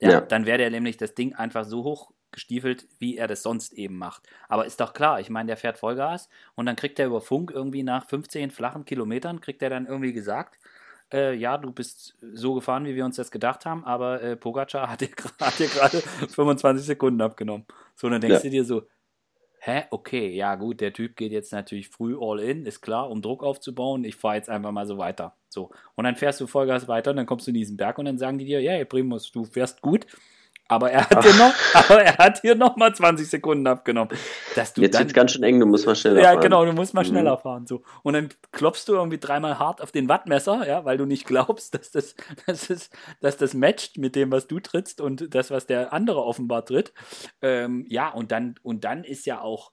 [0.00, 0.20] Ja, ja.
[0.20, 3.96] Dann wäre der nämlich das Ding einfach so hoch gestiefelt, wie er das sonst eben
[3.96, 4.28] macht.
[4.48, 7.50] Aber ist doch klar, ich meine, der fährt Vollgas und dann kriegt er über Funk
[7.50, 10.58] irgendwie nach 15 flachen Kilometern, kriegt er dann irgendwie gesagt,
[11.12, 14.88] äh, ja, du bist so gefahren, wie wir uns das gedacht haben, aber äh, Pogacar
[14.90, 17.66] hat dir, gerade 25 Sekunden abgenommen.
[17.94, 18.42] So, dann denkst ja.
[18.42, 18.82] du dir so,
[19.64, 23.22] hä, okay, ja gut, der Typ geht jetzt natürlich früh all in, ist klar, um
[23.22, 25.36] Druck aufzubauen, ich fahre jetzt einfach mal so weiter.
[25.48, 28.06] So, und dann fährst du Vollgas weiter und dann kommst du in diesen Berg und
[28.06, 30.06] dann sagen die dir, ja, hey, Primus, du fährst gut,
[30.72, 34.16] aber er hat hier noch, aber er hat hier noch mal 20 Sekunden abgenommen.
[34.54, 36.34] Dass du Jetzt wird ganz schön eng, du musst mal schneller ja, fahren.
[36.36, 37.08] Ja, genau, du musst mal mhm.
[37.08, 37.40] schneller mhm.
[37.40, 37.66] fahren.
[37.66, 37.82] So.
[38.02, 41.74] Und dann klopfst du irgendwie dreimal hart auf den Wattmesser, ja, weil du nicht glaubst,
[41.74, 42.14] dass das,
[42.46, 46.24] dass das, dass das matcht mit dem, was du trittst und das, was der andere
[46.24, 46.92] offenbar tritt.
[47.40, 49.72] Ähm, ja, und dann, und dann ist ja auch,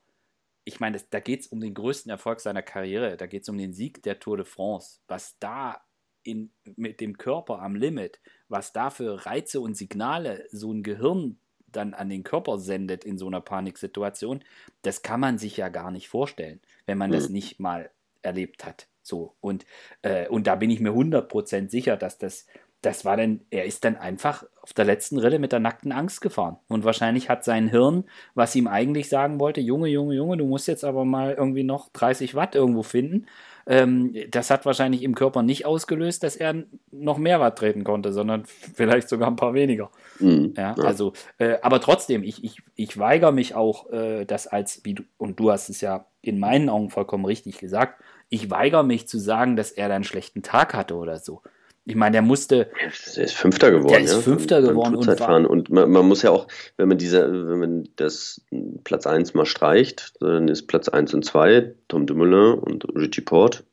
[0.65, 3.57] ich meine, da geht es um den größten Erfolg seiner Karriere, da geht es um
[3.57, 4.99] den Sieg der Tour de France.
[5.07, 5.81] Was da
[6.23, 11.39] in, mit dem Körper am Limit, was da für Reize und Signale so ein Gehirn
[11.71, 14.43] dann an den Körper sendet in so einer Paniksituation,
[14.81, 17.15] das kann man sich ja gar nicht vorstellen, wenn man mhm.
[17.15, 18.87] das nicht mal erlebt hat.
[19.01, 19.65] So, und,
[20.01, 22.45] äh, und da bin ich mir 100% sicher, dass das,
[22.81, 26.21] das war dann, er ist dann einfach auf der letzten Rille mit der nackten Angst
[26.21, 26.57] gefahren.
[26.67, 28.05] Und wahrscheinlich hat sein Hirn,
[28.35, 31.89] was ihm eigentlich sagen wollte, Junge, Junge, Junge, du musst jetzt aber mal irgendwie noch
[31.89, 33.25] 30 Watt irgendwo finden,
[33.69, 38.11] ähm, das hat wahrscheinlich im Körper nicht ausgelöst, dass er noch mehr Watt treten konnte,
[38.11, 39.91] sondern vielleicht sogar ein paar weniger.
[40.19, 44.47] Mhm, ja, ja, Also, äh, aber trotzdem, ich, ich, ich weigere mich auch, äh, das
[44.47, 48.49] als, wie du, und du hast es ja in meinen Augen vollkommen richtig gesagt, ich
[48.49, 51.43] weigere mich zu sagen, dass er da einen schlechten Tag hatte oder so.
[51.89, 52.69] Ich meine, der musste.
[52.77, 53.89] Er ist Fünfter geworden.
[53.89, 54.95] Der ist Fünfter ja, geworden.
[54.95, 56.47] Und, war, und man, man, muss ja auch,
[56.77, 58.41] wenn man diese, wenn man das
[58.83, 63.63] Platz 1 mal streicht, dann ist Platz 1 und 2 Tom Dumoulin und Richie Port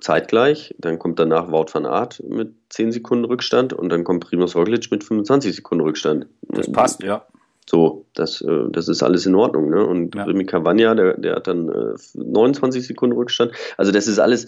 [0.00, 0.76] zeitgleich.
[0.78, 4.88] Dann kommt danach Wout van Aert mit 10 Sekunden Rückstand und dann kommt Primoz Roglic
[4.92, 6.26] mit 25 Sekunden Rückstand.
[6.42, 7.26] Das passt, ja.
[7.68, 9.70] So, das, äh, das ist alles in Ordnung.
[9.70, 9.84] Ne?
[9.84, 10.22] Und ja.
[10.22, 13.50] Remy Cavagna, der, der hat dann äh, 29 Sekunden Rückstand.
[13.76, 14.46] Also das ist alles,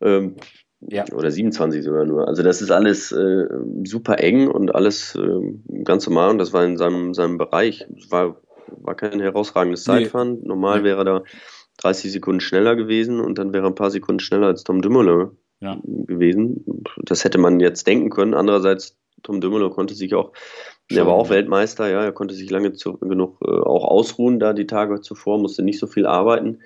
[0.00, 0.36] ähm,
[0.80, 1.04] ja.
[1.12, 2.26] Oder 27 sogar nur.
[2.26, 3.46] Also das ist alles äh,
[3.84, 7.86] super eng und alles äh, ganz normal und das war in seinem, seinem Bereich.
[7.96, 10.38] Es war, war kein herausragendes Zeitfahren.
[10.40, 10.48] Nee.
[10.48, 10.84] Normal nee.
[10.84, 11.22] wäre da
[11.78, 15.30] 30 Sekunden schneller gewesen und dann wäre er ein paar Sekunden schneller als Tom Dumoulin
[15.60, 15.78] ja.
[15.84, 16.64] gewesen.
[16.96, 18.34] Das hätte man jetzt denken können.
[18.34, 20.32] Andererseits, Tom Dumoulin konnte sich auch,
[20.88, 24.40] Schon, der war auch Weltmeister, ja, er konnte sich lange zu, genug äh, auch ausruhen
[24.40, 26.60] da die Tage zuvor, musste nicht so viel arbeiten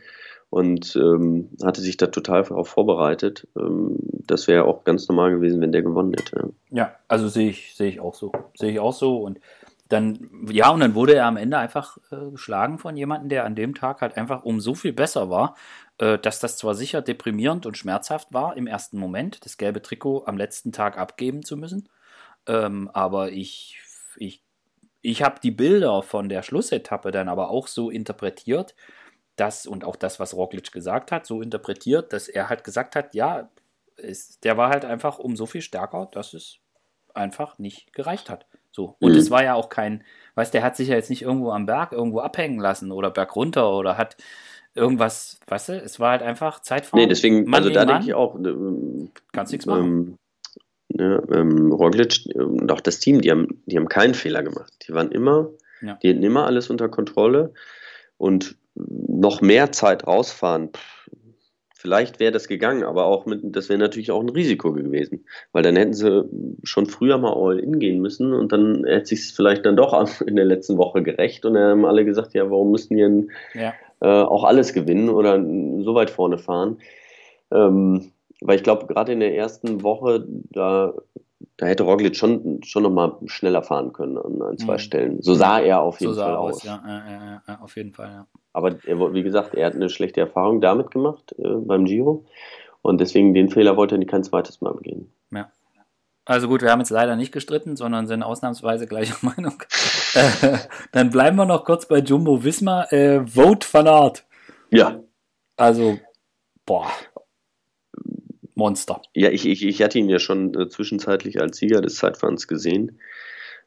[0.55, 3.49] und ähm, hatte sich da total darauf vorbereitet.
[3.59, 6.53] Ähm, das wäre auch ganz normal gewesen, wenn der gewonnen hätte.
[6.71, 8.31] Ja, also sehe ich, sehe ich auch so.
[8.55, 9.17] Sehe ich auch so.
[9.17, 9.40] Und
[9.88, 13.57] dann, ja, und dann wurde er am Ende einfach äh, geschlagen von jemandem, der an
[13.57, 15.57] dem Tag halt einfach um so viel besser war,
[15.99, 20.23] äh, dass das zwar sicher deprimierend und schmerzhaft war im ersten Moment, das gelbe Trikot
[20.27, 21.88] am letzten Tag abgeben zu müssen.
[22.47, 23.81] Ähm, aber ich,
[24.19, 24.45] ich,
[25.03, 28.77] ich habe die Bilder von der Schlussetappe dann aber auch so interpretiert,
[29.37, 33.14] das und auch das, was Roglic gesagt hat, so interpretiert, dass er halt gesagt hat,
[33.14, 33.51] ja,
[33.97, 36.59] ist, der war halt einfach um so viel stärker, dass es
[37.14, 38.47] einfach nicht gereicht hat.
[38.70, 38.97] So.
[38.99, 39.18] Und mhm.
[39.18, 40.03] es war ja auch kein,
[40.35, 43.37] weißt der hat sich ja jetzt nicht irgendwo am Berg irgendwo abhängen lassen oder berg
[43.37, 44.16] runter oder hat
[44.75, 47.03] irgendwas, weißt du, es war halt einfach Zeitfahren.
[47.03, 49.85] Nee, deswegen, Mann also da denke ich auch, äh, kannst nichts machen.
[49.85, 50.18] Ähm,
[50.88, 54.73] ne, ähm, Roglic und auch das Team, die haben, die haben keinen Fehler gemacht.
[54.87, 55.94] Die waren immer, ja.
[56.03, 57.53] die hatten immer alles unter Kontrolle
[58.16, 60.71] und noch mehr Zeit rausfahren,
[61.85, 65.63] vielleicht wäre das gegangen, aber auch mit, das wäre natürlich auch ein Risiko gewesen, weil
[65.63, 66.25] dann hätten sie
[66.63, 70.47] schon früher mal All-In gehen müssen und dann hätte sich vielleicht dann doch in der
[70.47, 73.75] letzten Woche gerecht und dann haben alle gesagt, ja, warum müssten wir ja.
[74.01, 76.79] äh, auch alles gewinnen oder so weit vorne fahren?
[77.53, 80.95] Ähm, weil ich glaube, gerade in der ersten Woche, da
[81.57, 84.79] da hätte Roglic schon, schon nochmal schneller fahren können an ein, zwei mhm.
[84.79, 85.23] Stellen.
[85.23, 86.57] So sah er auf jeden so Fall aus.
[86.57, 86.65] aus.
[86.65, 88.27] Ja, ja, ja, auf jeden Fall, ja.
[88.55, 92.25] Aber er, wie gesagt, er hat eine schlechte Erfahrung damit gemacht äh, beim Giro.
[92.81, 95.12] Und deswegen den Fehler wollte er kein zweites Mal begehen.
[95.33, 95.51] Ja.
[96.25, 99.62] Also gut, wir haben jetzt leider nicht gestritten, sondern sind ausnahmsweise gleicher Meinung.
[100.14, 100.59] äh,
[100.93, 102.90] dann bleiben wir noch kurz bei Jumbo Wismar.
[102.93, 104.25] Äh, Vote van Art.
[104.71, 105.01] Ja.
[105.57, 105.99] Also,
[106.64, 106.90] boah.
[108.55, 109.03] Monster.
[109.14, 113.01] Ja, ich, ich, ich hatte ihn ja schon äh, zwischenzeitlich als Sieger des Zeitfahrens gesehen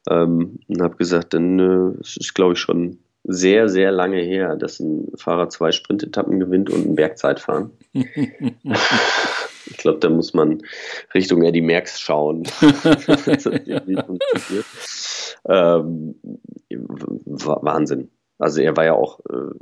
[0.08, 4.80] ähm, und habe gesagt, dann äh, ist, glaube ich, schon sehr, sehr lange her, dass
[4.80, 7.70] ein Fahrer zwei Sprintetappen gewinnt und ein Bergzeitfahren.
[7.92, 10.62] ich glaube, da muss man
[11.14, 12.44] Richtung Eddie Merckx schauen.
[15.44, 16.16] Ähm,
[16.68, 18.10] Wahnsinn.
[18.38, 19.54] Also er war ja auch äh,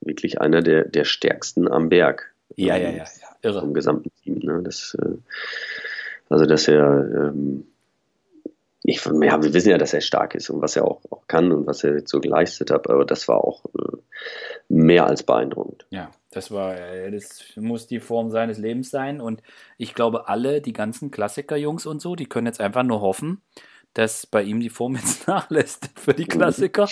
[0.00, 2.34] wirklich einer der, der stärksten am Berg.
[2.56, 3.04] Ja, ja, ja, ja.
[3.42, 3.62] Irre.
[3.62, 4.38] Im gesamten Team.
[4.42, 4.60] Ne?
[4.62, 5.16] Das, äh,
[6.28, 7.66] also dass er ähm,
[8.90, 11.52] ich, ja, wir wissen ja, dass er stark ist und was er auch, auch kann
[11.52, 13.96] und was er jetzt so geleistet hat, aber das war auch äh,
[14.68, 15.86] mehr als beeindruckend.
[15.90, 19.42] Ja, das war, äh, das muss die Form seines Lebens sein und
[19.78, 23.42] ich glaube, alle, die ganzen Klassiker-Jungs und so, die können jetzt einfach nur hoffen,
[23.94, 26.88] dass bei ihm die Form jetzt nachlässt für die Klassiker,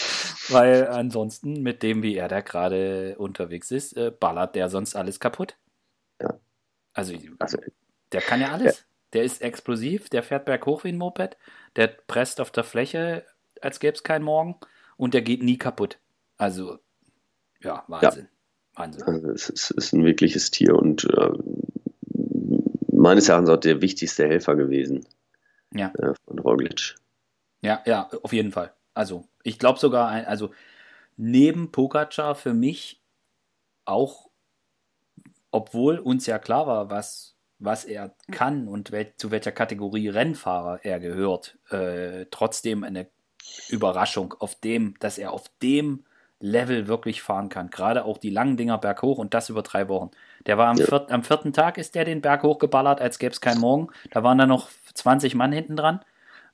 [0.49, 5.21] weil ansonsten mit dem, wie er da gerade unterwegs ist, äh, ballert der sonst alles
[5.21, 5.57] kaputt.
[6.21, 6.39] Ja.
[6.93, 7.59] Also, also
[8.13, 8.79] der kann ja alles.
[8.79, 8.85] Ja.
[9.15, 11.39] Der ist explosiv, der fährt berghoch wie ein Moped,
[11.79, 13.25] der presst auf der Fläche,
[13.63, 14.57] als gäbe es keinen Morgen
[14.97, 15.99] und der geht nie kaputt.
[16.37, 16.81] Also,
[17.61, 18.25] ja, Wahnsinn.
[18.25, 18.81] Ja.
[18.81, 19.03] Wahnsinn.
[19.05, 21.31] Also es ist, ist, ein wirkliches Tier und äh,
[22.93, 25.07] meines Erachtens auch der wichtigste Helfer gewesen.
[25.73, 25.93] Ja.
[25.99, 26.97] Äh, von Roglic.
[27.63, 28.73] Ja, ja, auf jeden Fall.
[28.95, 30.51] Also, ich glaube sogar, also
[31.17, 33.01] neben Pogacar für mich
[33.85, 34.31] auch,
[35.53, 40.81] obwohl uns ja klar war, was was er kann und wel zu welcher Kategorie Rennfahrer
[40.85, 43.07] er gehört, äh, trotzdem eine
[43.69, 46.05] Überraschung auf dem, dass er auf dem
[46.41, 47.71] Level wirklich fahren kann.
[47.71, 50.11] Gerade auch die langen Dinger berghoch und das über drei Wochen.
[50.47, 50.87] Der war am, ja.
[50.87, 53.89] viert, am vierten Tag ist der den Berg hochgeballert, als gäbe es keinen Morgen.
[54.13, 56.01] Da waren dann noch 20 Mann hinten dran.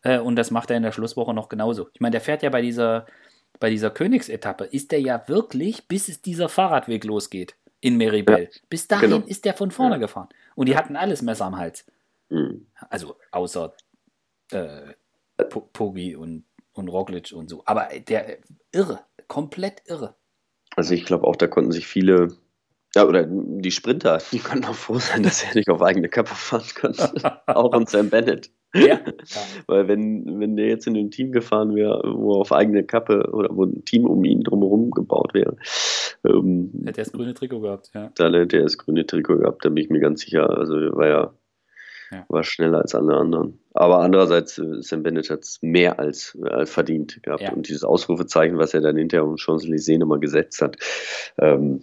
[0.03, 1.91] Äh, und das macht er in der Schlusswoche noch genauso.
[1.93, 3.05] Ich meine, der fährt ja bei dieser,
[3.61, 8.45] bei dieser Königsetappe, ist der ja wirklich, bis es dieser Fahrradweg losgeht in Meribel.
[8.45, 9.27] Ja, Bis dahin genau.
[9.27, 9.99] ist der von vorne ja.
[9.99, 10.31] gefahren.
[10.55, 11.85] Und die hatten alles Messer am Hals.
[12.31, 12.67] Mhm.
[12.89, 13.75] Also außer
[14.53, 14.95] äh,
[15.75, 17.63] Pogi und, und Roglic und so.
[17.67, 18.39] Aber der
[18.73, 20.15] irre, komplett irre.
[20.75, 22.29] Also ich glaube auch, da konnten sich viele,
[22.95, 26.35] ja, oder die Sprinter, die konnten auch froh sein, dass er nicht auf eigene Kappe
[26.35, 27.43] fahren konnte.
[27.47, 28.51] auch und Sam Bennett.
[28.75, 29.01] Ja.
[29.67, 33.49] Weil wenn, wenn der jetzt in ein Team gefahren wäre, wo auf eigene Kappe oder
[33.53, 35.57] wo ein Team um ihn drumherum gebaut wäre,
[36.27, 38.11] ähm, hätte er das grüne Trikot gehabt, ja.
[38.17, 40.51] Dann hätte er das grüne Trikot gehabt, da bin ich mir ganz sicher.
[40.51, 41.35] Also war ja,
[42.11, 42.25] ja.
[42.29, 43.61] war schneller als alle anderen.
[43.73, 47.43] Aber andererseits, äh, Sam Bennett hat es mehr als äh, verdient gehabt.
[47.43, 47.53] Ja.
[47.53, 50.77] Und dieses Ausrufezeichen, was er dann hinterher um Champs-Élysées nochmal gesetzt hat,
[51.39, 51.81] ähm,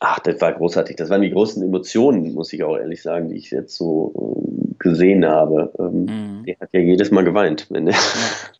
[0.00, 0.96] Ach, das war großartig.
[0.96, 4.74] Das waren die großen Emotionen, muss ich auch ehrlich sagen, die ich jetzt so äh,
[4.78, 5.72] gesehen habe.
[5.78, 6.44] Ähm, mhm.
[6.44, 7.94] Der hat ja jedes Mal geweint, wenn er,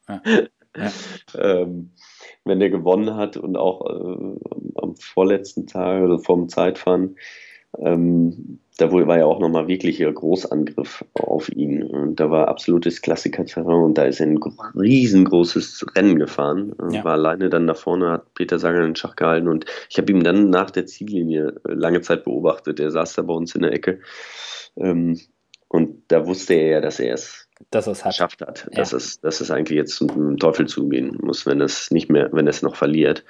[0.09, 0.23] ja.
[0.77, 0.93] Ja.
[1.39, 1.91] ähm,
[2.45, 7.17] wenn er gewonnen hat und auch äh, am vorletzten Tag oder vorm Zeitfahren
[7.79, 11.83] ähm, da war ja auch nochmal wirklich ein Großangriff auf ihn.
[11.83, 14.39] Und da war absolutes Klassiker-Terrain und da ist er ein
[14.75, 16.75] riesengroßes Rennen gefahren.
[16.91, 17.03] Ja.
[17.05, 20.23] War alleine dann da vorne, hat Peter Sanger den Schach gehalten und ich habe ihn
[20.23, 22.79] dann nach der Ziellinie lange Zeit beobachtet.
[22.79, 24.01] Er saß da bei uns in der Ecke.
[24.77, 25.19] Ähm,
[25.69, 28.13] und da wusste er ja, dass er es dass es hat.
[28.13, 28.69] geschafft hat.
[28.71, 28.79] Ja.
[28.79, 32.47] Dass, es, dass es eigentlich jetzt zum Teufel zugehen muss, wenn es nicht mehr, wenn
[32.47, 33.25] es noch verliert.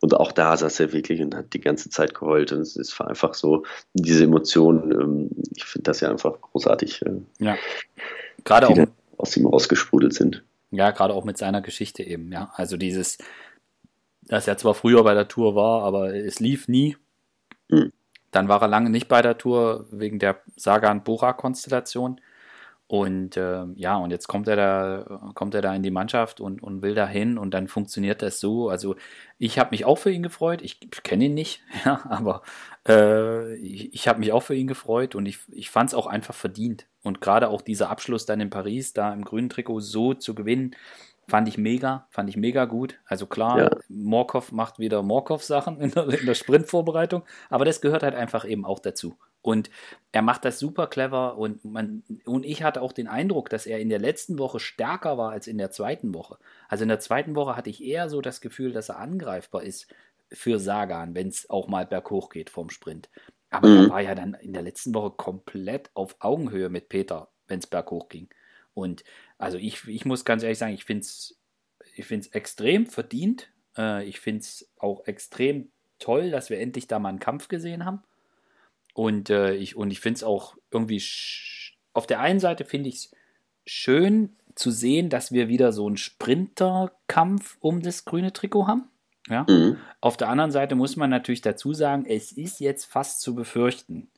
[0.00, 2.52] Und auch da saß er wirklich und hat die ganze Zeit geheult.
[2.52, 3.64] Und es ist einfach so,
[3.94, 7.02] diese Emotionen, ähm, ich finde das ja einfach großartig.
[7.02, 7.56] Äh, ja.
[8.44, 8.78] Gerade auch
[9.18, 10.42] aus ihm rausgesprudelt sind.
[10.70, 12.50] Ja, gerade auch mit seiner Geschichte eben, ja.
[12.56, 13.18] Also dieses,
[14.22, 16.96] dass er zwar früher bei der Tour war, aber es lief nie.
[17.70, 17.92] Hm.
[18.30, 22.20] Dann war er lange nicht bei der Tour wegen der Sagan-Bora-Konstellation.
[22.92, 26.62] Und äh, ja, und jetzt kommt er da, kommt er da in die Mannschaft und,
[26.62, 28.68] und will da hin und dann funktioniert das so.
[28.68, 28.96] Also
[29.38, 30.60] ich habe mich auch für ihn gefreut.
[30.60, 32.42] Ich kenne ihn nicht, ja, aber
[32.86, 36.06] äh, ich, ich habe mich auch für ihn gefreut und ich, ich fand es auch
[36.06, 36.86] einfach verdient.
[37.02, 40.76] Und gerade auch dieser Abschluss dann in Paris, da im grünen Trikot so zu gewinnen,
[41.26, 43.00] fand ich mega, fand ich mega gut.
[43.06, 43.70] Also klar, ja.
[43.88, 48.66] Morkov macht wieder Morkov-Sachen in der, in der Sprintvorbereitung, aber das gehört halt einfach eben
[48.66, 49.16] auch dazu.
[49.42, 49.70] Und
[50.12, 53.80] er macht das super clever und, man, und ich hatte auch den Eindruck, dass er
[53.80, 56.38] in der letzten Woche stärker war als in der zweiten Woche.
[56.68, 59.92] Also in der zweiten Woche hatte ich eher so das Gefühl, dass er angreifbar ist
[60.30, 63.10] für Sagan, wenn es auch mal berghoch geht vom Sprint.
[63.50, 63.84] Aber mhm.
[63.84, 67.66] er war ja dann in der letzten Woche komplett auf Augenhöhe mit Peter, wenn es
[67.66, 68.28] berghoch ging.
[68.74, 69.02] Und
[69.38, 71.36] also ich, ich muss ganz ehrlich sagen, ich finde es
[71.94, 73.50] ich find's extrem verdient.
[73.76, 77.84] Äh, ich finde es auch extrem toll, dass wir endlich da mal einen Kampf gesehen
[77.84, 78.02] haben.
[78.92, 81.02] Und äh, ich, und ich finde es auch irgendwie,
[81.92, 83.10] auf der einen Seite finde ich es
[83.66, 88.90] schön zu sehen, dass wir wieder so einen Sprinterkampf um das grüne Trikot haben.
[89.28, 89.46] Ja?
[89.48, 89.78] Mhm.
[90.00, 94.10] Auf der anderen Seite muss man natürlich dazu sagen, es ist jetzt fast zu befürchten,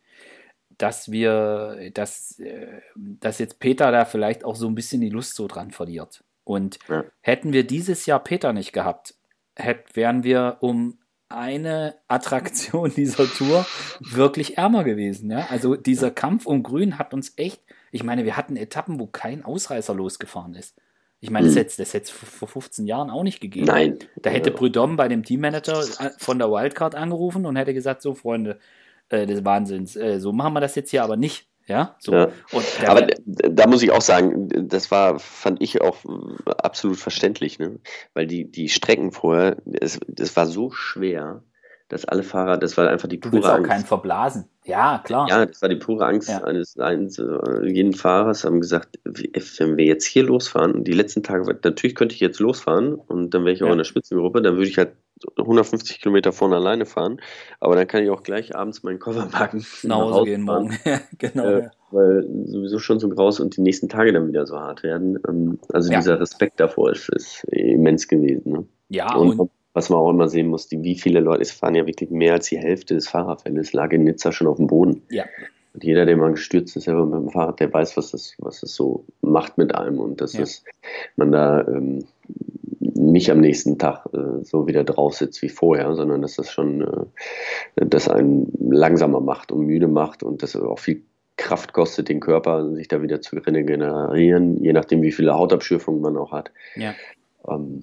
[0.79, 5.37] dass wir, dass, äh, dass jetzt Peter da vielleicht auch so ein bisschen die Lust
[5.37, 6.25] so dran verliert.
[6.43, 7.05] Und ja.
[7.21, 9.15] hätten wir dieses Jahr Peter nicht gehabt,
[9.57, 13.67] hätt, wären wir um eine Attraktion dieser Tour
[14.01, 15.31] wirklich ärmer gewesen.
[15.31, 15.47] Ja?
[15.51, 19.45] Also dieser Kampf um Grün hat uns echt, ich meine, wir hatten Etappen, wo kein
[19.45, 20.77] Ausreißer losgefahren ist.
[21.21, 23.67] Ich meine, das hätte es vor 15 Jahren auch nicht gegeben.
[23.67, 23.99] Nein.
[24.17, 24.57] Da hätte ja.
[24.57, 28.59] Prudhomme bei dem Teammanager äh, von der Wildcard angerufen und hätte gesagt, so Freunde
[29.09, 31.49] äh, des Wahnsinns, äh, so machen wir das jetzt hier aber nicht.
[31.67, 32.13] Ja, so.
[32.13, 32.31] Ja.
[32.87, 35.97] aber da muss ich auch sagen, das war, fand ich auch
[36.47, 37.79] absolut verständlich, ne?
[38.13, 41.43] weil die, die Strecken vorher, das, das war so schwer,
[41.89, 43.71] dass alle Fahrer, das war einfach die pure du willst auch Angst.
[43.71, 44.45] keinen verblasen.
[44.65, 45.29] Ja, klar.
[45.29, 46.43] Ja, das war die pure Angst ja.
[46.45, 51.45] eines, eines äh, jeden Fahrers, haben gesagt, wenn wir jetzt hier losfahren, die letzten Tage,
[51.63, 53.73] natürlich könnte ich jetzt losfahren und dann wäre ich auch ja.
[53.73, 54.93] in der Spitzengruppe, dann würde ich halt
[55.39, 57.21] 150 Kilometer vorne alleine fahren,
[57.61, 59.65] aber dann kann ich auch gleich abends meinen Koffer packen.
[59.83, 60.77] Nach Hause gehen morgen,
[61.19, 61.45] genau.
[61.45, 65.19] Äh, weil sowieso schon so graus und die nächsten Tage dann wieder so hart werden.
[65.29, 65.99] Ähm, also ja.
[65.99, 68.53] dieser Respekt davor ist, ist immens gewesen.
[68.53, 68.67] Ne?
[68.89, 71.75] Ja, und, und was man auch immer sehen muss, die, wie viele Leute, es fahren
[71.75, 75.03] ja wirklich mehr als die Hälfte des Fahrerfeldes, lag in Nizza schon auf dem Boden.
[75.11, 75.25] Ja.
[75.75, 78.61] Und jeder, der mal gestürzt ist, selber mit dem Fahrrad, der weiß, was das, was
[78.61, 80.41] das so macht mit einem und dass ja.
[80.41, 80.65] das,
[81.17, 82.05] man da ähm,
[82.79, 86.83] nicht am nächsten Tag äh, so wieder drauf sitzt wie vorher, sondern dass das schon
[86.83, 91.03] äh, das einen langsamer macht und müde macht und das auch viel
[91.37, 96.17] Kraft kostet, den Körper sich da wieder zu regenerieren, je nachdem, wie viele Hautabschürfungen man
[96.17, 96.53] auch hat.
[96.77, 96.95] Ja.
[97.49, 97.83] Ähm,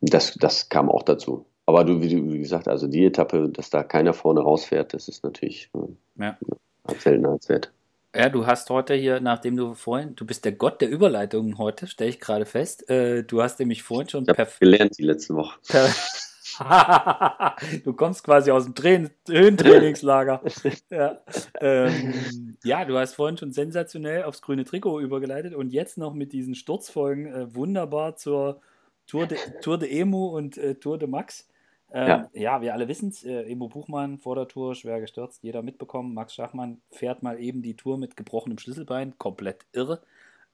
[0.00, 1.46] das, das kam auch dazu.
[1.66, 5.24] Aber du, wie, wie, gesagt, also die Etappe, dass da keiner vorne rausfährt, das ist
[5.24, 6.38] natürlich äh, ja.
[6.84, 7.72] Ein Seltenheitswert.
[8.16, 11.88] Ja, du hast heute hier, nachdem du vorhin, du bist der Gott der Überleitungen heute,
[11.88, 12.88] stelle ich gerade fest.
[12.88, 15.58] Äh, du hast nämlich vorhin schon perfekt gelernt die letzten Woche.
[17.84, 20.42] du kommst quasi aus dem Train Höhentrainingslager.
[20.90, 21.18] ja.
[21.60, 26.32] Ähm, ja, du hast vorhin schon sensationell aufs grüne Trikot übergeleitet und jetzt noch mit
[26.32, 28.60] diesen Sturzfolgen äh, wunderbar zur
[29.08, 31.48] Tour de, Tour de Emu und äh, Tour de Max.
[31.92, 32.30] Ähm, ja.
[32.32, 32.60] ja.
[32.62, 33.24] wir alle wissen es.
[33.24, 36.14] Äh, Emo Buchmann vor der Tour schwer gestürzt, jeder mitbekommen.
[36.14, 40.02] Max Schachmann fährt mal eben die Tour mit gebrochenem Schlüsselbein, komplett irre.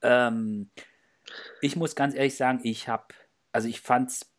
[0.02, 0.70] Ähm,
[1.60, 3.14] ich muss ganz ehrlich sagen, ich habe,
[3.52, 4.30] also ich fand's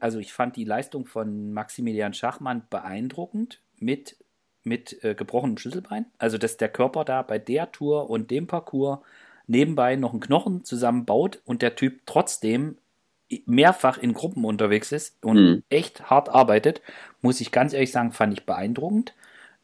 [0.00, 4.16] also ich fand die Leistung von Maximilian Schachmann beeindruckend mit,
[4.64, 6.06] mit äh, gebrochenem Schlüsselbein.
[6.18, 9.00] Also dass der Körper da bei der Tour und dem Parcours
[9.46, 12.78] nebenbei noch einen Knochen zusammenbaut und der Typ trotzdem
[13.46, 15.62] mehrfach in Gruppen unterwegs ist und mhm.
[15.68, 16.82] echt hart arbeitet,
[17.20, 19.14] muss ich ganz ehrlich sagen, fand ich beeindruckend.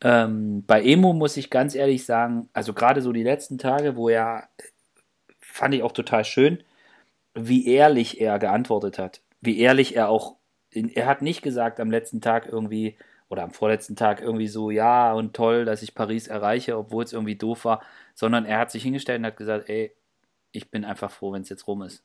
[0.02, 4.09] Ähm, bei Emo muss ich ganz ehrlich sagen, also gerade so die letzten Tage, wo
[4.09, 4.48] er,
[5.38, 6.62] fand ich auch total schön,
[7.35, 9.20] wie ehrlich er geantwortet hat.
[9.40, 10.37] Wie ehrlich er auch,
[10.72, 12.96] er hat nicht gesagt am letzten Tag irgendwie,
[13.28, 17.12] oder am vorletzten Tag irgendwie so, ja und toll, dass ich Paris erreiche, obwohl es
[17.12, 17.83] irgendwie doof war,
[18.14, 19.94] sondern er hat sich hingestellt und hat gesagt, ey,
[20.52, 22.02] ich bin einfach froh, wenn es jetzt rum ist.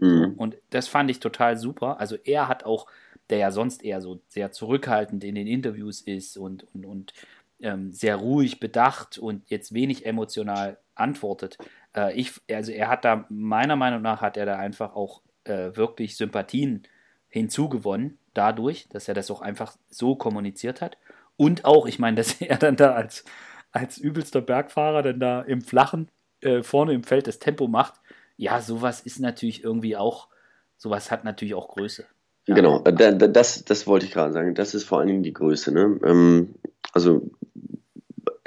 [0.00, 0.34] Mhm.
[0.36, 2.00] Und das fand ich total super.
[2.00, 2.86] Also er hat auch,
[3.30, 7.12] der ja sonst eher so sehr zurückhaltend in den Interviews ist und, und, und
[7.60, 11.58] ähm, sehr ruhig bedacht und jetzt wenig emotional antwortet.
[11.94, 15.76] Äh, ich, also er hat da, meiner Meinung nach, hat er da einfach auch äh,
[15.76, 16.84] wirklich Sympathien
[17.28, 20.96] hinzugewonnen, dadurch, dass er das auch einfach so kommuniziert hat.
[21.36, 23.24] Und auch, ich meine, dass er dann da als,
[23.72, 26.08] als übelster Bergfahrer dann da im Flachen
[26.40, 28.00] äh, vorne im Feld das Tempo macht
[28.38, 30.28] ja, sowas ist natürlich irgendwie auch,
[30.78, 32.06] sowas hat natürlich auch Größe.
[32.46, 32.54] Ja.
[32.54, 34.54] Genau, das, das wollte ich gerade sagen.
[34.54, 35.70] Das ist vor allen Dingen die Größe.
[35.70, 36.00] Ne?
[36.02, 36.54] Ähm,
[36.94, 37.30] also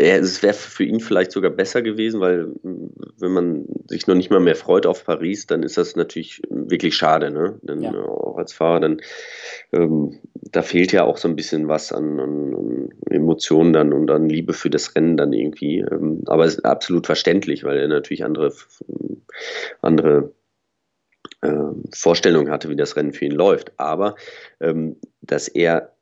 [0.02, 4.40] es wäre für ihn vielleicht sogar besser gewesen, weil wenn man sich noch nicht mal
[4.40, 7.60] mehr freut auf Paris, dann ist das natürlich wirklich schade, ne?
[7.62, 7.94] Denn ja.
[7.94, 9.02] auch als Fahrer, dann
[9.72, 14.10] ähm, da fehlt ja auch so ein bisschen was an, an, an, Emotionen dann und
[14.10, 15.80] an Liebe für das Rennen dann irgendwie.
[15.80, 18.54] Ähm, aber es ist absolut verständlich, weil er natürlich andere
[19.82, 20.34] andere
[21.42, 21.52] äh,
[21.94, 23.74] Vorstellungen hatte, wie das Rennen für ihn läuft.
[23.78, 24.16] Aber
[24.60, 25.94] ähm, dass er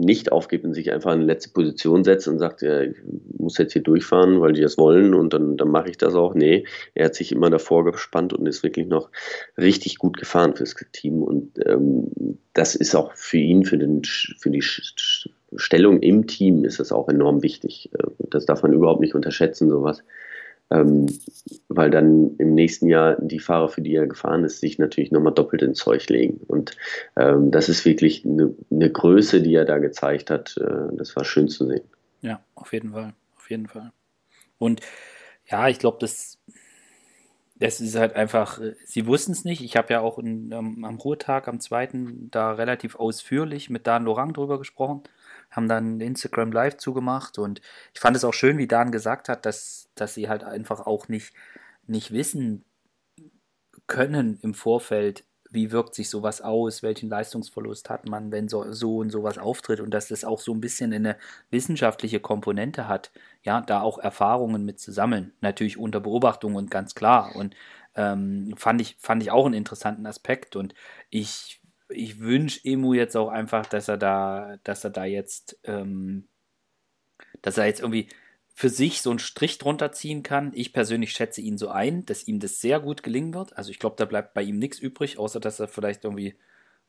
[0.00, 2.96] nicht aufgibt und sich einfach in die letzte Position setzt und sagt, ja, ich
[3.38, 6.34] muss jetzt hier durchfahren, weil die das wollen und dann, dann mache ich das auch.
[6.34, 9.10] Nee, er hat sich immer davor gespannt und ist wirklich noch
[9.56, 11.22] richtig gut gefahren fürs Team.
[11.22, 14.62] Und ähm, das ist auch für ihn, für, den, für die
[15.56, 17.90] Stellung im Team ist das auch enorm wichtig.
[17.98, 20.02] Äh, das darf man überhaupt nicht unterschätzen, sowas
[20.70, 21.06] ähm,
[21.68, 25.34] weil dann im nächsten Jahr die Fahrer, für die er gefahren ist, sich natürlich nochmal
[25.34, 26.40] doppelt ins Zeug legen.
[26.46, 26.76] Und
[27.16, 30.56] ähm, das ist wirklich eine, eine, Größe, die er da gezeigt hat.
[30.56, 31.82] Äh, das war schön zu sehen.
[32.22, 33.92] Ja, auf jeden Fall, auf jeden Fall.
[34.58, 34.80] Und
[35.46, 36.38] ja, ich glaube, das,
[37.56, 39.62] das ist halt einfach, äh, sie wussten es nicht.
[39.62, 44.04] Ich habe ja auch in, um, am Ruhetag am zweiten da relativ ausführlich mit Dan
[44.04, 45.02] Lorang drüber gesprochen
[45.50, 47.60] haben dann Instagram Live zugemacht und
[47.92, 51.08] ich fand es auch schön, wie Dan gesagt hat, dass, dass sie halt einfach auch
[51.08, 51.34] nicht,
[51.86, 52.64] nicht wissen
[53.86, 58.98] können im Vorfeld, wie wirkt sich sowas aus, welchen Leistungsverlust hat man, wenn so, so
[58.98, 61.16] und sowas auftritt und dass das auch so ein bisschen eine
[61.50, 63.10] wissenschaftliche Komponente hat,
[63.42, 65.32] ja, da auch Erfahrungen mit zu sammeln.
[65.40, 67.34] Natürlich unter Beobachtung und ganz klar.
[67.34, 67.56] Und
[67.96, 70.54] ähm, fand, ich, fand ich auch einen interessanten Aspekt.
[70.54, 70.74] Und
[71.10, 71.59] ich,
[71.90, 76.28] ich wünsche Emu jetzt auch einfach, dass er da, dass er da jetzt, ähm,
[77.42, 78.08] dass er jetzt irgendwie
[78.54, 80.52] für sich so einen Strich drunter ziehen kann.
[80.54, 83.56] Ich persönlich schätze ihn so ein, dass ihm das sehr gut gelingen wird.
[83.56, 86.36] Also ich glaube, da bleibt bei ihm nichts übrig, außer dass er vielleicht irgendwie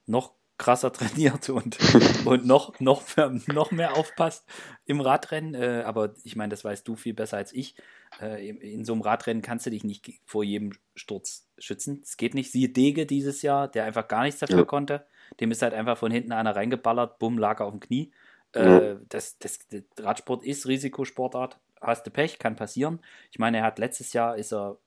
[0.06, 1.78] noch krasser trainiert und,
[2.26, 4.46] und noch, noch, mehr, noch mehr aufpasst
[4.86, 5.56] im Radrennen.
[5.56, 7.76] Äh, aber ich meine, das weißt du viel besser als ich.
[8.22, 12.02] Äh, in, in, so einem Radrennen kannst du dich nicht vor jedem Sturz schützen.
[12.04, 12.52] Es geht nicht.
[12.52, 14.66] Siehe Dege dieses Jahr, der einfach gar nichts dafür ja.
[14.66, 15.06] konnte.
[15.40, 18.12] Dem ist halt einfach von hinten einer reingeballert, bumm, lag er auf dem Knie.
[18.54, 21.58] Äh, das, das, das, Radsport ist Risikosportart.
[21.80, 23.00] Hast du Pech, kann passieren.
[23.32, 24.78] Ich meine, er hat letztes Jahr ist er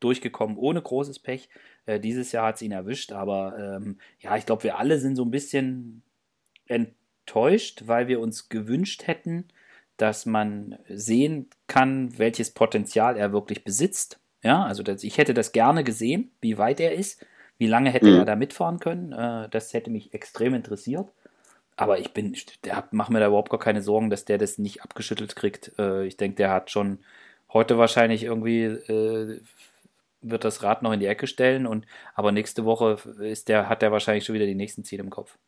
[0.00, 1.48] durchgekommen ohne großes Pech.
[1.86, 5.16] Äh, dieses Jahr hat es ihn erwischt, aber ähm, ja, ich glaube, wir alle sind
[5.16, 6.02] so ein bisschen
[6.66, 9.48] enttäuscht, weil wir uns gewünscht hätten,
[9.96, 14.20] dass man sehen kann, welches Potenzial er wirklich besitzt.
[14.42, 17.24] Ja, also das, ich hätte das gerne gesehen, wie weit er ist,
[17.58, 18.18] wie lange hätte mhm.
[18.18, 19.12] er da mitfahren können.
[19.12, 21.12] Äh, das hätte mich extrem interessiert.
[21.76, 24.82] Aber ich bin, der mache mir da überhaupt gar keine Sorgen, dass der das nicht
[24.82, 25.72] abgeschüttelt kriegt.
[25.78, 26.98] Äh, ich denke, der hat schon
[27.52, 29.40] heute wahrscheinlich irgendwie äh,
[30.20, 33.82] wird das Rad noch in die Ecke stellen und aber nächste Woche ist der, hat
[33.82, 35.38] der wahrscheinlich schon wieder die nächsten Ziele im Kopf.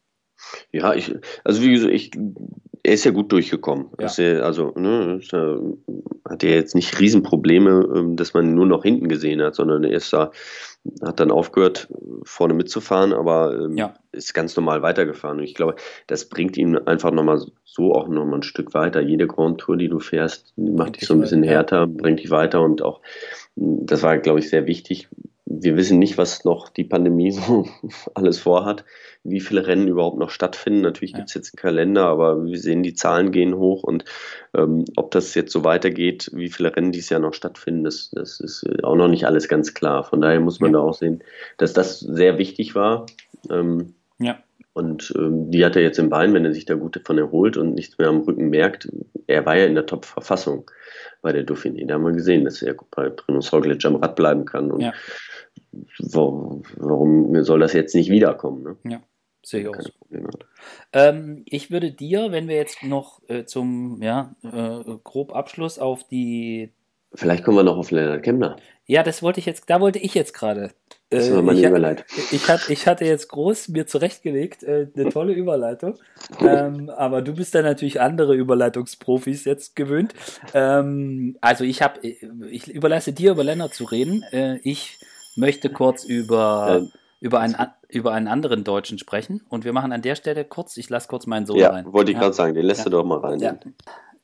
[0.72, 1.14] Ja, ich,
[1.44, 2.10] also wie gesagt, ich,
[2.82, 3.86] er ist ja gut durchgekommen.
[3.98, 4.10] Ja.
[4.18, 9.08] Er, also, ne, äh, hat ja jetzt nicht Riesenprobleme, ähm, dass man nur noch hinten
[9.08, 10.30] gesehen hat, sondern er ist da
[11.02, 11.88] hat dann aufgehört,
[12.22, 13.94] vorne mitzufahren, aber ähm, ja.
[14.12, 15.38] ist ganz normal weitergefahren.
[15.38, 15.76] Und ich glaube,
[16.06, 19.00] das bringt ihn einfach nochmal so auch nochmal ein Stück weiter.
[19.00, 22.62] Jede Grand Tour, die du fährst, macht dich so ein bisschen härter, bringt dich weiter
[22.62, 23.00] und auch,
[23.56, 25.08] das war, glaube ich, sehr wichtig,
[25.52, 27.66] wir wissen nicht, was noch die Pandemie so
[28.14, 28.84] alles vorhat,
[29.24, 30.80] wie viele Rennen überhaupt noch stattfinden.
[30.82, 31.18] Natürlich ja.
[31.18, 34.04] gibt es jetzt einen Kalender, aber wir sehen, die Zahlen gehen hoch und
[34.54, 38.38] ähm, ob das jetzt so weitergeht, wie viele Rennen dieses Jahr noch stattfinden, das, das
[38.38, 40.04] ist auch noch nicht alles ganz klar.
[40.04, 40.78] Von daher muss man ja.
[40.78, 41.24] da auch sehen,
[41.58, 43.06] dass das sehr wichtig war.
[43.50, 44.38] Ähm, ja.
[44.72, 47.56] Und ähm, die hat er jetzt im Bein, wenn er sich da gut davon erholt
[47.56, 48.88] und nichts mehr am Rücken merkt.
[49.26, 50.70] Er war ja in der Top-Verfassung
[51.22, 51.86] bei der Dauphiné.
[51.86, 54.70] Da haben wir gesehen, dass er bei Bruno Roglic am Rad bleiben kann.
[54.70, 54.92] Und ja
[55.98, 58.62] warum, soll das jetzt nicht wiederkommen?
[58.62, 58.76] Ne?
[58.90, 59.02] Ja,
[59.42, 59.74] sehe ich auch.
[60.92, 66.04] Ähm, ich würde dir, wenn wir jetzt noch äh, zum ja, äh, grob Abschluss auf
[66.04, 66.72] die.
[67.14, 68.56] Vielleicht kommen wir noch auf Leonard Kemner.
[68.86, 70.72] Ja, das wollte ich jetzt, da wollte ich jetzt gerade.
[71.10, 72.06] Das war meine ich, Überleitung.
[72.30, 75.94] Ich, hatte, ich hatte jetzt groß mir zurechtgelegt, äh, eine tolle Überleitung.
[76.40, 80.14] ähm, aber du bist da natürlich andere Überleitungsprofis jetzt gewöhnt.
[80.54, 84.22] Ähm, also ich habe, ich überlasse dir über Lennart zu reden.
[84.32, 84.98] Äh, ich
[85.40, 86.98] möchte kurz über, ja.
[87.20, 87.56] über, einen,
[87.88, 89.42] über einen anderen Deutschen sprechen.
[89.48, 91.92] Und wir machen an der Stelle kurz, ich lasse kurz meinen Sohn ja, rein.
[91.92, 92.22] Wollte ich ja.
[92.22, 93.58] gerade sagen, den lässt du doch mal rein.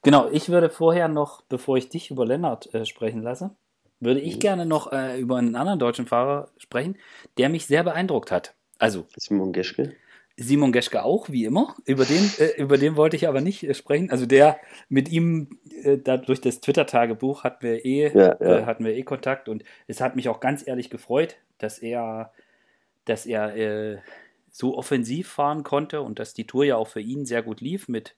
[0.03, 3.51] Genau, ich würde vorher noch, bevor ich dich über Lennart äh, sprechen lasse,
[3.99, 4.41] würde ich mhm.
[4.41, 6.97] gerne noch äh, über einen anderen deutschen Fahrer sprechen,
[7.39, 8.55] der mich sehr beeindruckt hat.
[8.79, 9.95] Also Simon Geschke.
[10.37, 11.75] Simon Geschke auch, wie immer.
[11.87, 14.11] Über den, äh, über den wollte ich aber nicht äh, sprechen.
[14.11, 14.59] Also der
[14.89, 18.59] mit ihm, äh, da, durch das Twitter-Tagebuch hatten wir eh, ja, ja.
[18.59, 22.33] Äh, hatten wir eh Kontakt und es hat mich auch ganz ehrlich gefreut, dass er,
[23.07, 23.99] dass er äh,
[24.51, 27.89] so offensiv fahren konnte und dass die Tour ja auch für ihn sehr gut lief
[27.89, 28.15] mit,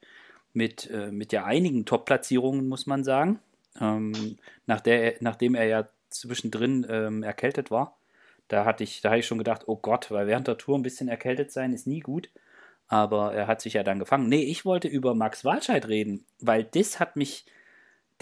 [0.52, 3.38] mit, äh, mit ja einigen Top-Platzierungen, muss man sagen.
[3.80, 7.97] Ähm, nach der, nachdem er ja zwischendrin ähm, erkältet war.
[8.48, 10.82] Da hatte ich, da habe ich schon gedacht, oh Gott, weil während der Tour ein
[10.82, 12.30] bisschen erkältet sein ist nie gut.
[12.88, 14.28] Aber er hat sich ja dann gefangen.
[14.28, 17.44] Nee, ich wollte über Max Walscheid reden, weil das hat mich,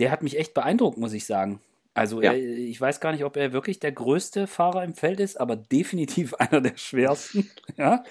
[0.01, 1.61] der hat mich echt beeindruckt, muss ich sagen.
[1.95, 2.33] Also ja.
[2.33, 5.57] er, ich weiß gar nicht, ob er wirklich der größte Fahrer im Feld ist, aber
[5.57, 7.51] definitiv einer der schwersten.
[7.77, 8.05] ja,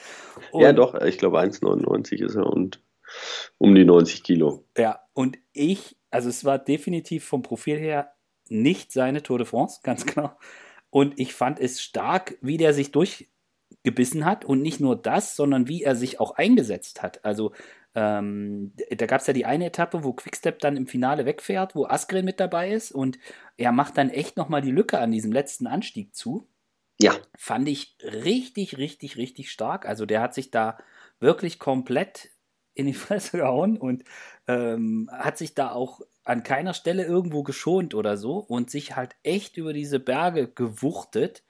[0.53, 2.81] ja doch, ich glaube 1,99 ist er und
[3.57, 4.65] um die 90 Kilo.
[4.77, 8.13] Ja, und ich, also es war definitiv vom Profil her
[8.49, 10.39] nicht seine Tour de France, ganz klar.
[10.95, 14.45] Und ich fand es stark, wie der sich durchgebissen hat.
[14.45, 17.25] Und nicht nur das, sondern wie er sich auch eingesetzt hat.
[17.25, 17.51] Also
[17.95, 21.85] ähm, da gab es ja die eine Etappe, wo Quickstep dann im Finale wegfährt, wo
[21.85, 22.93] Askren mit dabei ist.
[22.93, 23.19] Und
[23.57, 26.47] er macht dann echt nochmal die Lücke an diesem letzten Anstieg zu.
[27.01, 27.13] Ja.
[27.37, 29.85] Fand ich richtig, richtig, richtig stark.
[29.85, 30.77] Also der hat sich da
[31.19, 32.29] wirklich komplett
[32.73, 34.05] in die Fresse gehauen und
[34.47, 39.15] ähm, hat sich da auch an keiner Stelle irgendwo geschont oder so und sich halt
[39.23, 41.43] echt über diese Berge gewuchtet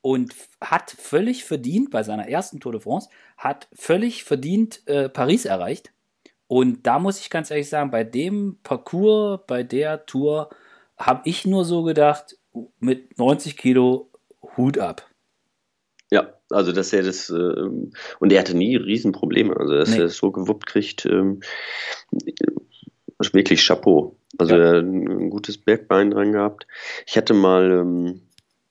[0.00, 5.44] und hat völlig verdient bei seiner ersten Tour de France, hat völlig verdient äh, Paris
[5.44, 5.92] erreicht.
[6.46, 10.50] Und da muss ich ganz ehrlich sagen, bei dem Parcours, bei der Tour,
[10.96, 12.36] habe ich nur so gedacht,
[12.78, 14.10] mit 90 Kilo
[14.56, 15.08] Hut ab.
[16.10, 17.64] Ja, also dass er das, äh,
[18.18, 19.96] und er hatte nie Riesenprobleme, also dass nee.
[19.96, 21.40] er das so gewuppt kriegt, ähm,
[23.34, 24.16] wirklich Chapeau.
[24.38, 24.62] Also ja.
[24.62, 26.66] er hat ein gutes Bergbein dran gehabt.
[27.06, 28.20] Ich hatte mal ähm,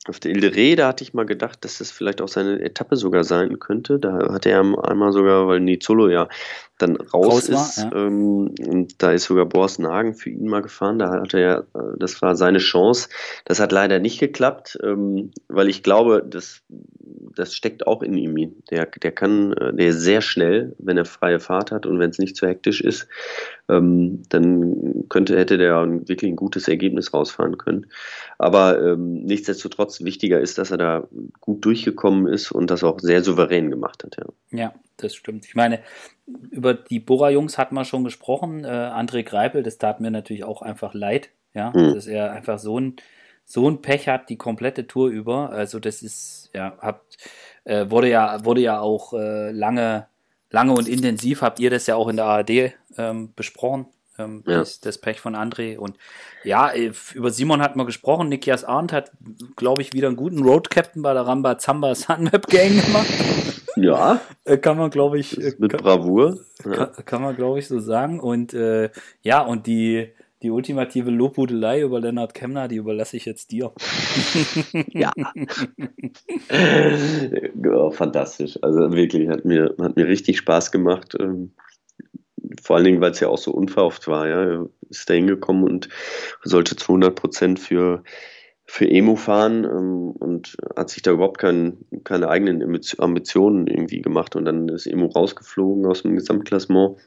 [0.08, 2.96] auf der Ilde Reh, da hatte ich mal gedacht, dass das vielleicht auch seine Etappe
[2.96, 4.00] sogar sein könnte.
[4.00, 6.28] Da hatte er einmal sogar, weil Nizolo ja
[6.82, 8.08] dann raus, raus ist, war, ja.
[8.08, 11.00] ähm, und da ist sogar Boris Nagen für ihn mal gefahren.
[11.00, 13.10] Da hatte er, äh, das war seine Chance.
[13.46, 16.64] Das hat leider nicht geklappt, ähm, weil ich glaube, das,
[17.36, 18.32] das steckt auch in ihm.
[18.72, 22.10] Der, der kann, äh, der ist sehr schnell, wenn er freie Fahrt hat und wenn
[22.10, 23.08] es nicht zu hektisch ist,
[23.70, 27.86] ähm, dann könnte, hätte der wirklich ein gutes Ergebnis rausfahren können.
[28.38, 29.26] Aber ähm,
[29.92, 31.08] nichtsdestotrotz wichtiger ist, dass er da
[31.40, 34.18] gut durchgekommen ist und das auch sehr souverän gemacht hat.
[34.18, 35.46] Ja, ja das stimmt.
[35.46, 35.82] Ich meine,
[36.52, 38.64] über die Bora-Jungs hat man schon gesprochen.
[38.64, 41.94] Äh, André Greipel, das tat mir natürlich auch einfach leid, ja, mhm.
[41.94, 42.96] dass er einfach so ein,
[43.46, 45.50] so ein Pech hat, die komplette Tour über.
[45.50, 47.18] Also das ist, ja, habt,
[47.64, 50.08] äh, wurde ja, wurde ja auch äh, lange,
[50.50, 53.88] lange und intensiv, habt ihr das ja auch in der ARD ähm, besprochen.
[54.18, 54.60] Ähm, ja.
[54.60, 55.78] das, das, Pech von André.
[55.78, 55.98] Und
[56.44, 58.30] ja, äh, über Simon hat man gesprochen.
[58.30, 59.12] Nikias Arndt hat,
[59.56, 63.08] glaube ich, wieder einen guten Road Captain bei der Ramba Zamba Sunmap Gang gemacht.
[63.76, 64.20] Ja.
[64.44, 65.38] Äh, kann man, glaube ich.
[65.60, 66.40] Mit kann, Bravour.
[66.66, 66.72] Ja.
[66.72, 68.20] Kann, kann, man, glaube ich, so sagen.
[68.20, 68.90] Und äh,
[69.22, 70.10] ja, und die,
[70.42, 73.72] die ultimative Lobhudelei über Lennart Kemner, die überlasse ich jetzt dir.
[74.88, 75.12] ja.
[77.66, 78.58] oh, fantastisch.
[78.62, 81.16] Also wirklich, hat mir, hat mir richtig Spaß gemacht.
[82.62, 84.28] Vor allen Dingen, weil es ja auch so unverhofft war.
[84.28, 84.66] Ja.
[84.90, 85.90] Ist da hingekommen und
[86.44, 88.04] sollte zu 100 Prozent für
[88.72, 94.38] für Emo fahren ähm, und hat sich da überhaupt kein, keine eigenen Ambitionen irgendwie gemacht
[94.38, 96.98] und dann ist Emo rausgeflogen aus dem Gesamtklassement.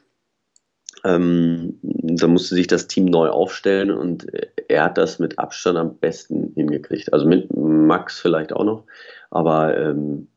[1.03, 4.27] Ähm, da musste sich das Team neu aufstellen und
[4.67, 7.11] er hat das mit Abstand am besten hingekriegt.
[7.11, 8.83] Also mit Max vielleicht auch noch,
[9.31, 10.27] aber ähm,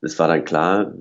[0.00, 0.94] es war dann klar,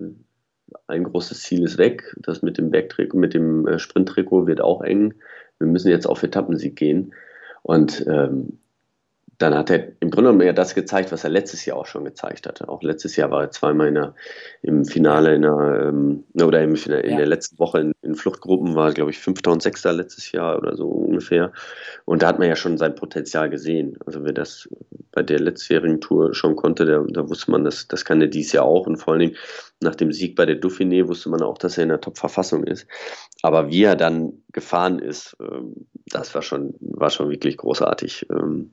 [0.93, 2.15] ein großes Ziel ist weg.
[2.21, 5.15] Das mit dem Bergtrikot, mit dem äh, Sprinttrikot wird auch eng.
[5.59, 7.13] Wir müssen jetzt auf Etappensieg gehen.
[7.61, 8.59] Und ähm,
[9.39, 12.05] dann hat er im Grunde genommen ja das gezeigt, was er letztes Jahr auch schon
[12.05, 12.69] gezeigt hatte.
[12.69, 14.15] Auch letztes Jahr war er zweimal in der,
[14.61, 17.17] im Finale in der, ähm, oder im, in ja.
[17.17, 20.75] der letzten Woche in, in Fluchtgruppen war, glaube ich, Fünfter und Sechster letztes Jahr oder
[20.75, 21.51] so ungefähr.
[22.05, 23.97] Und da hat man ja schon sein Potenzial gesehen.
[24.05, 24.69] Also wer das
[25.11, 28.51] bei der letztjährigen Tour schon konnte, der, da wusste man, dass das kann er dies
[28.51, 28.87] Jahr auch.
[28.87, 29.35] Und vor allen Dingen
[29.81, 32.87] nach dem Sieg bei der Dauphiné wusste man auch, dass er in der Top-Verfassung ist.
[33.41, 38.27] Aber wie er dann gefahren ist, ähm, das war schon, war schon wirklich großartig.
[38.29, 38.71] Ähm,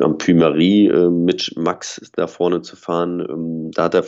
[0.00, 4.04] am Puy-Marie äh, mit Max da vorne zu fahren, ähm, da hat er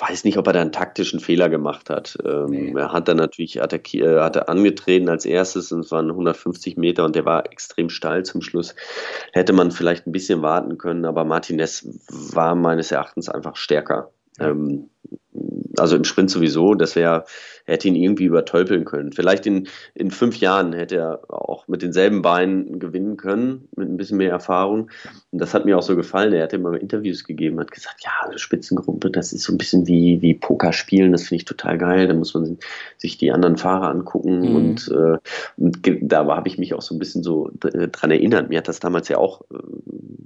[0.00, 2.16] weiß nicht, ob er da einen taktischen Fehler gemacht hat.
[2.24, 2.72] Ähm, nee.
[2.74, 6.76] Er hat dann natürlich attackiert, äh, hat er angetreten als erstes und es waren 150
[6.76, 8.74] Meter und der war extrem steil zum Schluss.
[9.32, 14.10] Hätte man vielleicht ein bisschen warten können, aber Martinez war meines Erachtens einfach stärker.
[14.38, 14.50] Ja.
[14.50, 14.88] Ähm,
[15.78, 17.24] also im Sprint sowieso, das wäre,
[17.70, 19.12] hätte ihn irgendwie übertölpeln können.
[19.12, 23.96] Vielleicht in, in fünf Jahren hätte er auch mit denselben Beinen gewinnen können, mit ein
[23.96, 24.90] bisschen mehr Erfahrung.
[25.30, 26.32] Und das hat mir auch so gefallen.
[26.32, 30.20] Er hat immer Interviews gegeben, hat gesagt, ja, Spitzengruppe, das ist so ein bisschen wie,
[30.20, 32.08] wie Poker spielen, das finde ich total geil.
[32.08, 32.58] Da muss man
[32.98, 34.40] sich die anderen Fahrer angucken.
[34.40, 34.56] Mhm.
[34.56, 35.18] Und, äh,
[35.56, 38.48] und da habe ich mich auch so ein bisschen so dran erinnert.
[38.48, 39.58] Mir hat das damals ja auch, äh,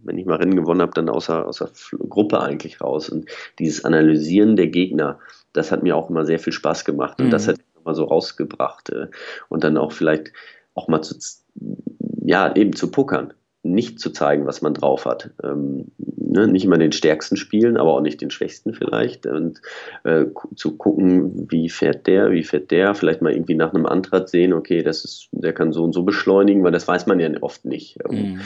[0.05, 1.71] wenn ich mal Rennen gewonnen habe, dann außer, außer
[2.09, 3.09] Gruppe eigentlich raus.
[3.09, 3.29] Und
[3.59, 5.19] dieses Analysieren der Gegner,
[5.55, 7.31] das hat mir auch immer sehr viel Spaß gemacht und mhm.
[7.31, 9.07] das hat immer so rausgebracht äh,
[9.49, 10.33] und dann auch vielleicht
[10.75, 11.17] auch mal zu,
[12.23, 13.33] ja, eben zu pokern,
[13.63, 15.31] nicht zu zeigen, was man drauf hat.
[15.43, 16.49] Ähm, ne?
[16.49, 19.63] Nicht immer den stärksten spielen, aber auch nicht den schwächsten vielleicht und
[20.03, 20.27] äh,
[20.57, 24.53] zu gucken, wie fährt der, wie fährt der, vielleicht mal irgendwie nach einem Antritt sehen,
[24.53, 27.65] okay, das ist, der kann so und so beschleunigen, weil das weiß man ja oft
[27.65, 27.99] nicht.
[28.11, 28.41] Ähm, mhm.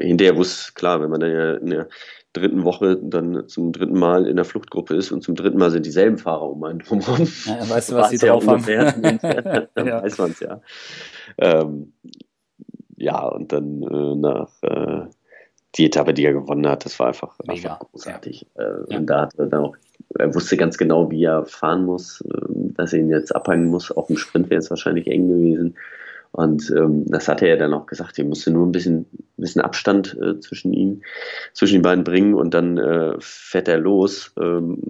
[0.00, 1.88] Hinterher wusste, klar, wenn man dann ja der
[2.32, 5.86] dritten Woche dann zum dritten Mal in der Fluchtgruppe ist und zum dritten Mal sind
[5.86, 7.26] dieselben Fahrer um einen drumherum.
[7.46, 8.64] Ja, weißt du, was sie drauf haben?
[8.66, 9.18] dann
[9.86, 10.02] ja.
[10.02, 10.60] weiß man es ja.
[11.38, 11.92] Ähm,
[12.96, 15.06] ja, und dann äh, nach äh,
[15.76, 18.46] die Etappe, die er gewonnen hat, das war einfach, einfach großartig.
[18.56, 18.64] Ja.
[18.64, 19.76] Äh, und da hat er dann auch,
[20.18, 23.96] er wusste ganz genau, wie er fahren muss, ähm, dass er ihn jetzt abhängen muss.
[23.96, 25.76] Auch im Sprint wäre es wahrscheinlich eng gewesen.
[26.32, 29.62] Und ähm, das hatte er dann auch gesagt, er musste nur ein bisschen, ein bisschen
[29.62, 31.02] Abstand äh, zwischen ihnen,
[31.52, 34.32] zwischen den beiden bringen und dann äh, fährt er los.
[34.38, 34.82] Ähm,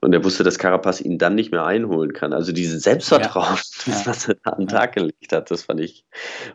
[0.00, 2.32] und er wusste, dass Carapaz ihn dann nicht mehr einholen kann.
[2.32, 3.92] Also dieses Selbstvertrauen, ja.
[3.92, 4.02] Ja.
[4.06, 6.04] was er da an den Tag gelegt hat, das fand ich,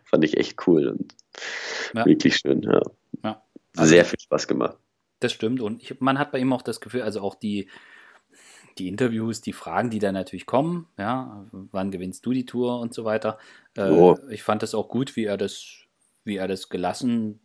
[0.03, 1.15] fand ich echt cool und
[1.93, 2.05] ja.
[2.05, 2.63] wirklich schön.
[2.63, 2.81] Ja.
[3.77, 4.77] Also, Sehr viel Spaß gemacht.
[5.19, 5.61] Das stimmt.
[5.61, 7.69] Und ich, man hat bei ihm auch das Gefühl, also auch die,
[8.79, 12.93] die Interviews, die Fragen, die da natürlich kommen, ja, wann gewinnst du die Tour und
[12.93, 13.37] so weiter.
[13.75, 14.17] Äh, oh.
[14.29, 15.65] Ich fand das auch gut, wie er das,
[16.23, 17.39] wie er das gelassen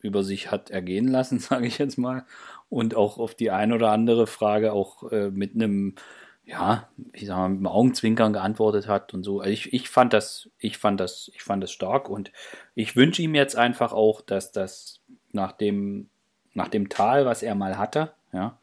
[0.00, 2.26] über sich hat ergehen lassen, sage ich jetzt mal.
[2.68, 5.94] Und auch auf die ein oder andere Frage auch äh, mit einem,
[6.44, 9.40] ja, ich sag mal, mit einem Augenzwinkern geantwortet hat und so.
[9.40, 12.32] Also ich, ich fand das, ich fand das, ich fand das stark und
[12.74, 15.00] ich wünsche ihm jetzt einfach auch, dass das
[15.32, 16.10] nach dem,
[16.54, 18.58] nach dem Tal, was er mal hatte, ja,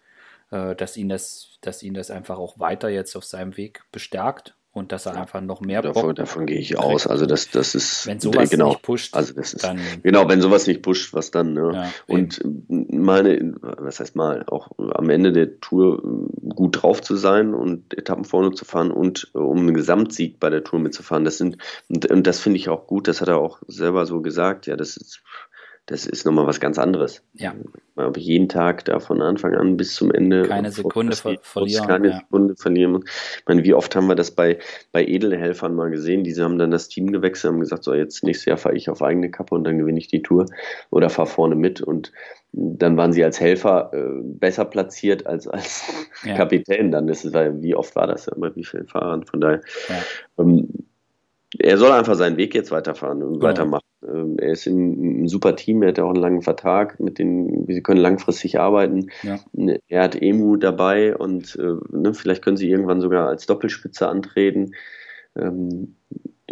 [0.52, 4.56] äh, dass ihn das, dass ihn das einfach auch weiter jetzt auf seinem Weg bestärkt
[4.72, 7.08] und dass er ja, einfach noch mehr davon, davon gehe ich aus.
[7.08, 10.42] Also das, das ist wenn sowas genau, nicht pusht, also das ist dann, genau, wenn
[10.42, 11.54] sowas nicht pusht, was dann.
[11.54, 11.72] Ne?
[11.74, 16.02] Ja, und meine, was heißt mal, auch am Ende der Tour
[16.56, 20.64] gut drauf zu sein und Etappen vorne zu fahren und um einen Gesamtsieg bei der
[20.64, 23.08] Tour mitzufahren, das sind und, und das finde ich auch gut.
[23.08, 24.68] Das hat er auch selber so gesagt.
[24.68, 25.24] Ja, das ist
[25.90, 27.24] das ist nochmal was ganz anderes.
[27.34, 27.56] Ja.
[27.96, 30.44] Aber jeden Tag da von Anfang an bis zum Ende.
[30.44, 31.88] Keine Sekunde ver verlieren.
[31.88, 32.18] Keine ja.
[32.20, 33.04] Sekunde verlieren.
[33.06, 34.60] Ich meine, wie oft haben wir das bei,
[34.92, 36.24] bei Edelhelfern mal gesehen?
[36.24, 39.02] Diese haben dann das Team gewechselt, haben gesagt, so jetzt nächstes Jahr fahre ich auf
[39.02, 40.46] eigene Kappe und dann gewinne ich die Tour
[40.92, 42.12] oder fahre vorne mit und
[42.52, 45.92] dann waren sie als Helfer äh, besser platziert als als
[46.24, 46.36] ja.
[46.36, 46.92] Kapitän.
[46.92, 48.30] Dann ist es, wie oft war das?
[48.38, 49.26] Bei wie vielen Fahrern?
[49.26, 49.62] Von daher.
[49.88, 49.96] Ja.
[50.38, 50.68] Ähm,
[51.58, 53.44] er soll einfach seinen Weg jetzt weiterfahren und genau.
[53.46, 53.89] weitermachen.
[54.08, 57.20] Ähm, er ist in einem super Team, er hat ja auch einen langen Vertrag, mit
[57.20, 59.10] dem sie können langfristig arbeiten.
[59.24, 59.40] Ja.
[59.54, 64.08] Ne, er hat Emu dabei und äh, ne, vielleicht können sie irgendwann sogar als Doppelspitze
[64.08, 64.74] antreten.
[65.36, 65.96] Ähm,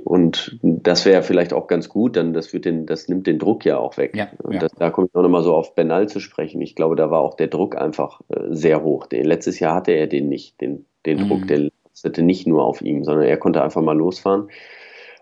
[0.04, 3.66] und das wäre vielleicht auch ganz gut, dann das wird den, das nimmt den Druck
[3.66, 4.16] ja auch weg.
[4.16, 4.60] Ja, und ja.
[4.60, 6.62] Das, da komme ich auch nochmal so auf Benal zu sprechen.
[6.62, 9.08] Ich glaube, da war auch der Druck einfach äh, sehr hoch.
[9.12, 11.28] Letztes Jahr hatte er den nicht, den, den mhm.
[11.28, 11.70] Druck, der
[12.04, 14.50] hatte nicht nur auf ihm, sondern er konnte einfach mal losfahren.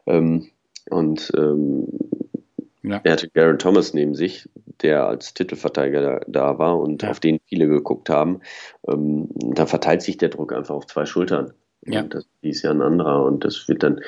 [0.08, 0.48] Ähm,
[0.90, 1.88] und ähm,
[2.84, 3.02] ja.
[3.04, 4.50] er hatte Garen Thomas neben sich,
[4.82, 7.12] der als Titelverteidiger da, da war und ja.
[7.12, 8.42] auf den viele geguckt haben.
[8.88, 11.54] Ähm, da verteilt sich der Druck einfach auf zwei Schultern.
[11.86, 12.02] Ja.
[12.02, 14.02] Und das ist ja ein anderer und das wird dann,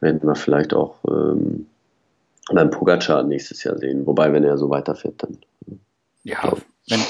[0.00, 1.66] werden wir vielleicht auch ähm,
[2.52, 4.06] beim Pogacar nächstes Jahr sehen.
[4.06, 5.38] Wobei, wenn er so weiterfährt, dann.
[6.22, 6.52] Ja,
[6.88, 7.00] wenn,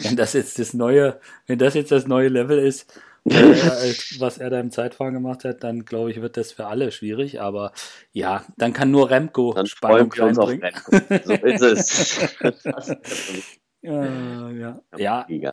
[0.00, 2.92] wenn das jetzt das neue, wenn das jetzt das neue Level ist,
[3.24, 7.40] was er da im Zeitfahren gemacht hat, dann glaube ich, wird das für alle schwierig.
[7.40, 7.72] Aber
[8.12, 10.72] ja, dann kann nur Remco dann Spannung reinbringen.
[11.24, 12.36] So ist es.
[13.82, 14.80] ja, ja.
[14.96, 15.52] ja.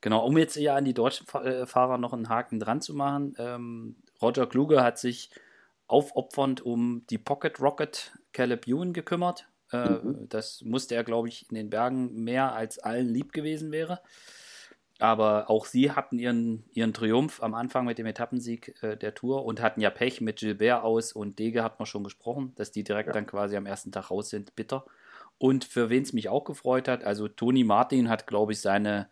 [0.00, 3.34] Genau, um jetzt ja an die deutschen äh, Fahrer noch einen Haken dran zu machen.
[3.38, 5.30] Ähm, Roger Kluge hat sich
[5.88, 9.48] aufopfernd um die Pocket Rocket Caleb Ewan gekümmert.
[9.72, 10.28] Äh, mhm.
[10.28, 14.00] Das musste er, glaube ich, in den Bergen mehr als allen lieb gewesen wäre.
[14.98, 19.44] Aber auch sie hatten ihren, ihren Triumph am Anfang mit dem Etappensieg äh, der Tour
[19.44, 22.82] und hatten ja Pech mit Gilbert aus und Dege hat man schon gesprochen, dass die
[22.82, 23.12] direkt ja.
[23.12, 24.56] dann quasi am ersten Tag raus sind.
[24.56, 24.84] Bitter.
[25.38, 29.08] Und für wen es mich auch gefreut hat, also Toni Martin hat, glaube ich, seine,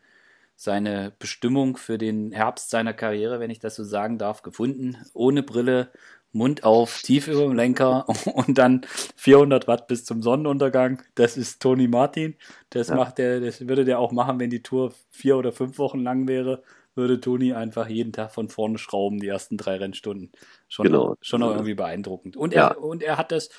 [0.56, 4.96] seine Bestimmung für den Herbst seiner Karriere, wenn ich das so sagen darf, gefunden.
[5.14, 5.92] Ohne Brille,
[6.36, 8.82] Mund auf, tief über dem Lenker und dann
[9.16, 11.02] 400 Watt bis zum Sonnenuntergang.
[11.14, 12.36] Das ist Toni Martin.
[12.70, 12.96] Das ja.
[12.96, 16.28] macht der, das würde der auch machen, wenn die Tour vier oder fünf Wochen lang
[16.28, 16.62] wäre.
[16.94, 20.32] Würde Toni einfach jeden Tag von vorne schrauben, die ersten drei Rennstunden.
[20.66, 21.16] Schon, genau.
[21.20, 22.36] schon auch irgendwie beeindruckend.
[22.36, 22.74] Und er, ja.
[22.74, 23.50] und er hat das,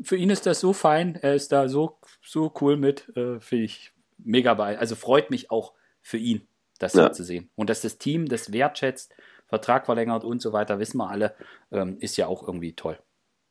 [0.00, 3.64] für ihn ist das so fein, er ist da so, so cool mit, äh, finde
[3.64, 4.78] ich mega bei.
[4.78, 5.72] Also freut mich auch
[6.02, 6.46] für ihn,
[6.78, 7.08] das ja.
[7.08, 7.50] so zu sehen.
[7.56, 9.12] Und dass das Team das wertschätzt,
[9.54, 11.34] Vertrag verlängert und so weiter, wissen wir alle,
[11.70, 12.98] ähm, ist ja auch irgendwie toll.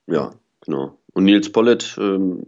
[0.08, 0.32] Ja,
[0.62, 0.98] genau.
[1.14, 2.48] Und Nils Pollitt ähm,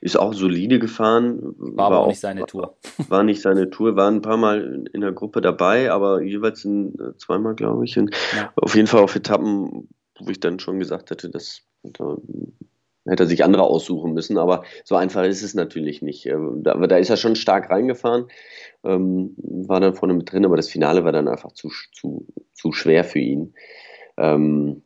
[0.00, 1.54] ist auch solide gefahren.
[1.56, 2.76] War, aber auch nicht seine Tour.
[3.08, 6.98] War nicht seine Tour, war ein paar Mal in der Gruppe dabei, aber jeweils in,
[6.98, 7.94] äh, zweimal, glaube ich.
[7.94, 8.06] Ja.
[8.56, 9.88] Auf jeden Fall auf Etappen,
[10.18, 12.16] wo ich dann schon gesagt hätte, dass da
[13.06, 16.26] hätte er sich andere aussuchen müssen, aber so einfach ist es natürlich nicht.
[16.26, 18.26] Ähm, da, da ist er schon stark reingefahren,
[18.84, 22.72] ähm, war dann vorne mit drin, aber das Finale war dann einfach zu, zu, zu
[22.72, 23.54] schwer für ihn.
[24.16, 24.82] Ähm,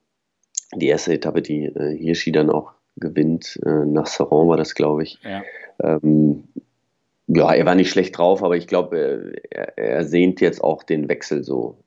[0.74, 5.02] die erste Etappe, die äh, Hirschi dann auch gewinnt, äh, nach Saron war das, glaube
[5.02, 5.18] ich.
[5.22, 5.42] Ja.
[5.82, 6.44] Ähm,
[7.26, 11.08] ja, er war nicht schlecht drauf, aber ich glaube, er, er, sehnt jetzt auch den
[11.08, 11.78] Wechsel so.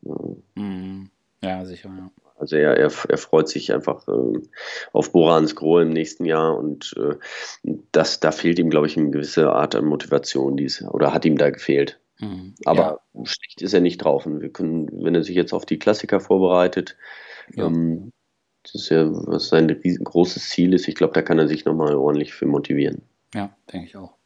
[0.55, 1.09] Mhm.
[1.41, 2.11] Ja, sicher, ja.
[2.43, 4.41] Also er, er, er freut sich einfach äh,
[4.91, 7.15] auf Borans Groh im nächsten Jahr und äh,
[7.93, 11.37] das, da fehlt ihm, glaube ich, eine gewisse Art an Motivation, dies, oder hat ihm
[11.37, 12.01] da gefehlt.
[12.19, 13.25] Mhm, Aber ja.
[13.25, 14.25] schlecht ist er nicht drauf.
[14.25, 16.97] Und wir können, wenn er sich jetzt auf die Klassiker vorbereitet,
[17.55, 17.67] ja.
[17.67, 18.11] ähm,
[18.63, 21.95] das ist ja, was sein riesengroßes Ziel ist, ich glaube, da kann er sich nochmal
[21.95, 23.03] ordentlich für motivieren.
[23.33, 24.17] Ja, denke ich auch.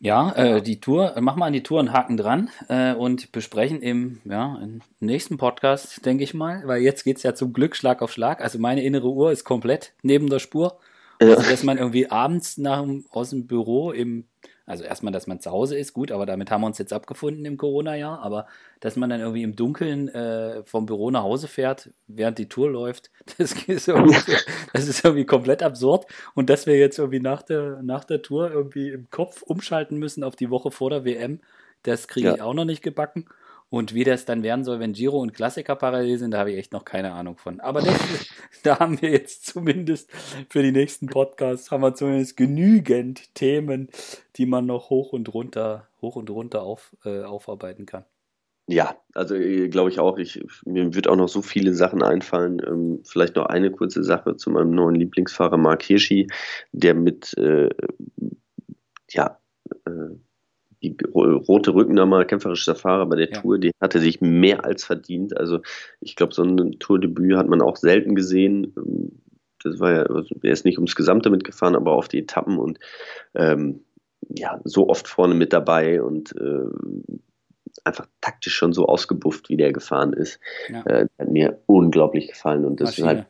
[0.00, 3.80] Ja, äh, die Tour, machen wir an die Tour einen Haken dran äh, und besprechen
[3.80, 7.74] im, ja, im nächsten Podcast, denke ich mal, weil jetzt geht es ja zum Glück
[7.74, 8.40] Schlag auf Schlag.
[8.42, 10.78] Also meine innere Uhr ist komplett neben der Spur.
[11.22, 11.28] Ja.
[11.28, 14.26] Also, dass man irgendwie abends nach, aus dem Büro im
[14.66, 17.44] Also erstmal, dass man zu Hause ist, gut, aber damit haben wir uns jetzt abgefunden
[17.44, 18.20] im Corona-Jahr.
[18.20, 18.46] Aber
[18.80, 22.70] dass man dann irgendwie im Dunkeln äh, vom Büro nach Hause fährt, während die Tour
[22.70, 26.06] läuft, das ist, das ist irgendwie komplett absurd.
[26.34, 30.24] Und dass wir jetzt irgendwie nach der, nach der Tour irgendwie im Kopf umschalten müssen
[30.24, 31.40] auf die Woche vor der WM,
[31.82, 32.44] das kriege ich ja.
[32.44, 33.26] auch noch nicht gebacken.
[33.74, 36.58] Und wie das dann werden soll, wenn Giro und Klassiker parallel sind, da habe ich
[36.58, 37.58] echt noch keine Ahnung von.
[37.58, 37.98] Aber das,
[38.62, 40.12] da haben wir jetzt zumindest
[40.48, 43.88] für die nächsten Podcasts haben wir zumindest genügend Themen,
[44.36, 48.04] die man noch hoch und runter, hoch und runter auf, äh, aufarbeiten kann.
[48.68, 50.18] Ja, also äh, glaube ich auch.
[50.18, 52.62] Ich, mir wird auch noch so viele Sachen einfallen.
[52.64, 56.28] Ähm, vielleicht noch eine kurze Sache zu meinem neuen Lieblingsfahrer Mark Hirschi,
[56.70, 57.70] der mit äh,
[59.10, 59.40] ja,
[59.84, 60.14] äh,
[60.84, 63.40] die rote Rückennummer, kämpferischer Fahrer bei der ja.
[63.40, 65.36] Tour, die hatte sich mehr als verdient.
[65.36, 65.60] Also
[66.00, 68.72] ich glaube, so ein Tourdebüt hat man auch selten gesehen.
[69.62, 72.78] Das war ja, also er ist nicht ums Gesamte mitgefahren, aber auf die Etappen und
[73.34, 73.80] ähm,
[74.28, 76.68] ja, so oft vorne mit dabei und äh,
[77.84, 80.38] einfach taktisch schon so ausgebufft, wie der gefahren ist.
[80.68, 80.84] Ja.
[80.86, 83.08] Äh, hat mir unglaublich gefallen und das Maschine.
[83.08, 83.26] ist halt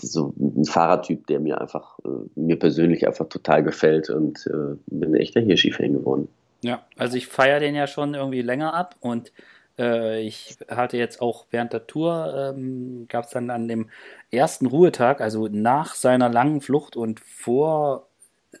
[0.00, 5.10] so ein Fahrertyp, der mir einfach, äh, mir persönlich einfach total gefällt und äh, bin
[5.10, 6.28] ein echter Hirschi-Fan geworden.
[6.62, 9.32] Ja, also ich feiere den ja schon irgendwie länger ab und
[9.78, 13.90] äh, ich hatte jetzt auch während der Tour, ähm, gab es dann an dem
[14.30, 18.08] ersten Ruhetag, also nach seiner langen Flucht und vor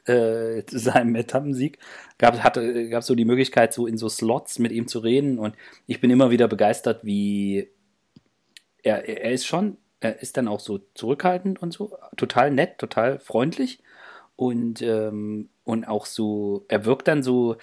[0.06, 1.78] äh, seinem Etappensieg,
[2.18, 5.54] gab es so die Möglichkeit, so in so Slots mit ihm zu reden und
[5.86, 7.68] ich bin immer wieder begeistert, wie
[8.82, 13.18] er, er ist schon, er ist dann auch so zurückhaltend und so, total nett, total
[13.20, 13.80] freundlich
[14.36, 17.56] und, ähm, und auch so, er wirkt dann so,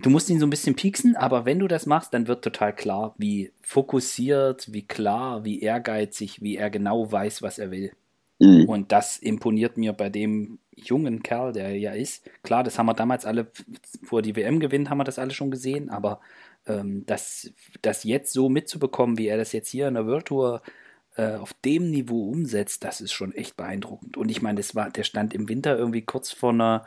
[0.00, 2.74] du musst ihn so ein bisschen pieksen, aber wenn du das machst, dann wird total
[2.74, 7.92] klar, wie fokussiert, wie klar, wie ehrgeizig, wie er genau weiß, was er will.
[8.38, 8.68] Mhm.
[8.68, 12.28] Und das imponiert mir bei dem jungen Kerl, der er ja ist.
[12.42, 13.50] Klar, das haben wir damals alle,
[14.02, 16.20] vor die WM gewinnt, haben wir das alle schon gesehen, aber
[16.66, 20.62] ähm, das, das jetzt so mitzubekommen, wie er das jetzt hier in der World Tour
[21.16, 24.16] äh, auf dem Niveau umsetzt, das ist schon echt beeindruckend.
[24.16, 26.84] Und ich meine, das war, der stand im Winter irgendwie kurz vor einer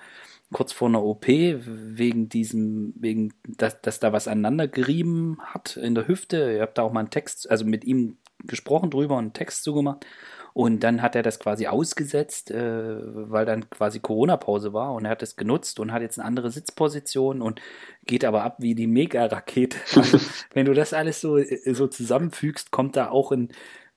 [0.51, 5.95] kurz vor einer OP wegen diesem, wegen, dass, dass da was aneinander gerieben hat in
[5.95, 6.53] der Hüfte.
[6.53, 10.05] Ihr habt da auch mal einen Text, also mit ihm gesprochen drüber, einen Text zugemacht.
[10.53, 12.97] Und dann hat er das quasi ausgesetzt, äh,
[13.31, 16.51] weil dann quasi Corona-Pause war und er hat es genutzt und hat jetzt eine andere
[16.51, 17.61] Sitzposition und
[18.05, 19.77] geht aber ab wie die Mega-Rakete.
[19.95, 20.19] Also,
[20.53, 23.49] wenn du das alles so, äh, so zusammenfügst, kommt da auch ein,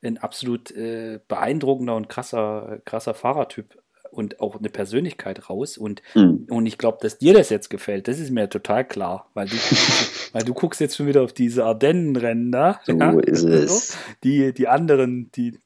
[0.02, 3.76] ein absolut äh, beeindruckender und krasser, krasser Fahrertyp
[4.14, 5.76] und auch eine Persönlichkeit raus.
[5.76, 6.46] Und, mhm.
[6.48, 9.56] und ich glaube, dass dir das jetzt gefällt, das ist mir total klar, weil du,
[10.32, 12.80] weil du guckst jetzt schon wieder auf diese Ardennenrennen da.
[12.84, 13.98] So ja, ist es.
[14.22, 15.58] Die, die anderen, die,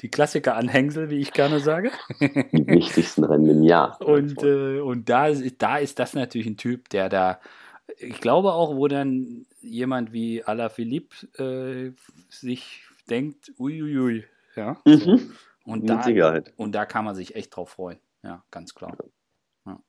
[0.00, 1.90] die Klassiker-Anhängsel, wie ich gerne sage.
[2.20, 4.00] Die wichtigsten Rennen im Jahr.
[4.04, 7.40] Und, äh, und da, da ist das natürlich ein Typ, der da,
[7.96, 11.92] ich glaube auch, wo dann jemand wie Alaphilippe äh,
[12.30, 14.24] sich denkt, uiuiui,
[14.54, 14.76] ja.
[14.84, 15.32] Mhm.
[15.68, 16.54] Und Mit da, Sicherheit.
[16.56, 17.98] Und da kann man sich echt drauf freuen.
[18.22, 18.96] Ja, ganz klar.
[19.66, 19.82] Ja.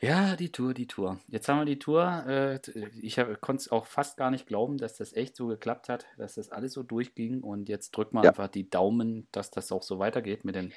[0.00, 1.18] ja die Tour, die Tour.
[1.26, 2.24] Jetzt haben wir die Tour.
[2.28, 2.60] Äh,
[3.00, 6.36] ich konnte es auch fast gar nicht glauben, dass das echt so geklappt hat, dass
[6.36, 7.40] das alles so durchging.
[7.40, 8.30] Und jetzt drücken wir ja.
[8.30, 10.72] einfach die Daumen, dass das auch so weitergeht mit den,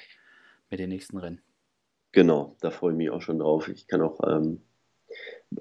[0.68, 1.40] mit den nächsten Rennen.
[2.10, 3.68] Genau, da freue ich mich auch schon drauf.
[3.68, 4.62] Ich kann auch, ähm,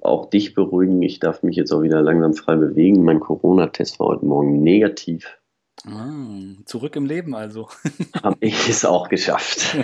[0.01, 0.99] auch dich beruhigen.
[1.03, 3.03] Ich darf mich jetzt auch wieder langsam frei bewegen.
[3.03, 5.37] Mein Corona-Test war heute Morgen negativ.
[5.85, 7.69] Ah, zurück im Leben also.
[8.23, 9.77] Habe ich es auch geschafft.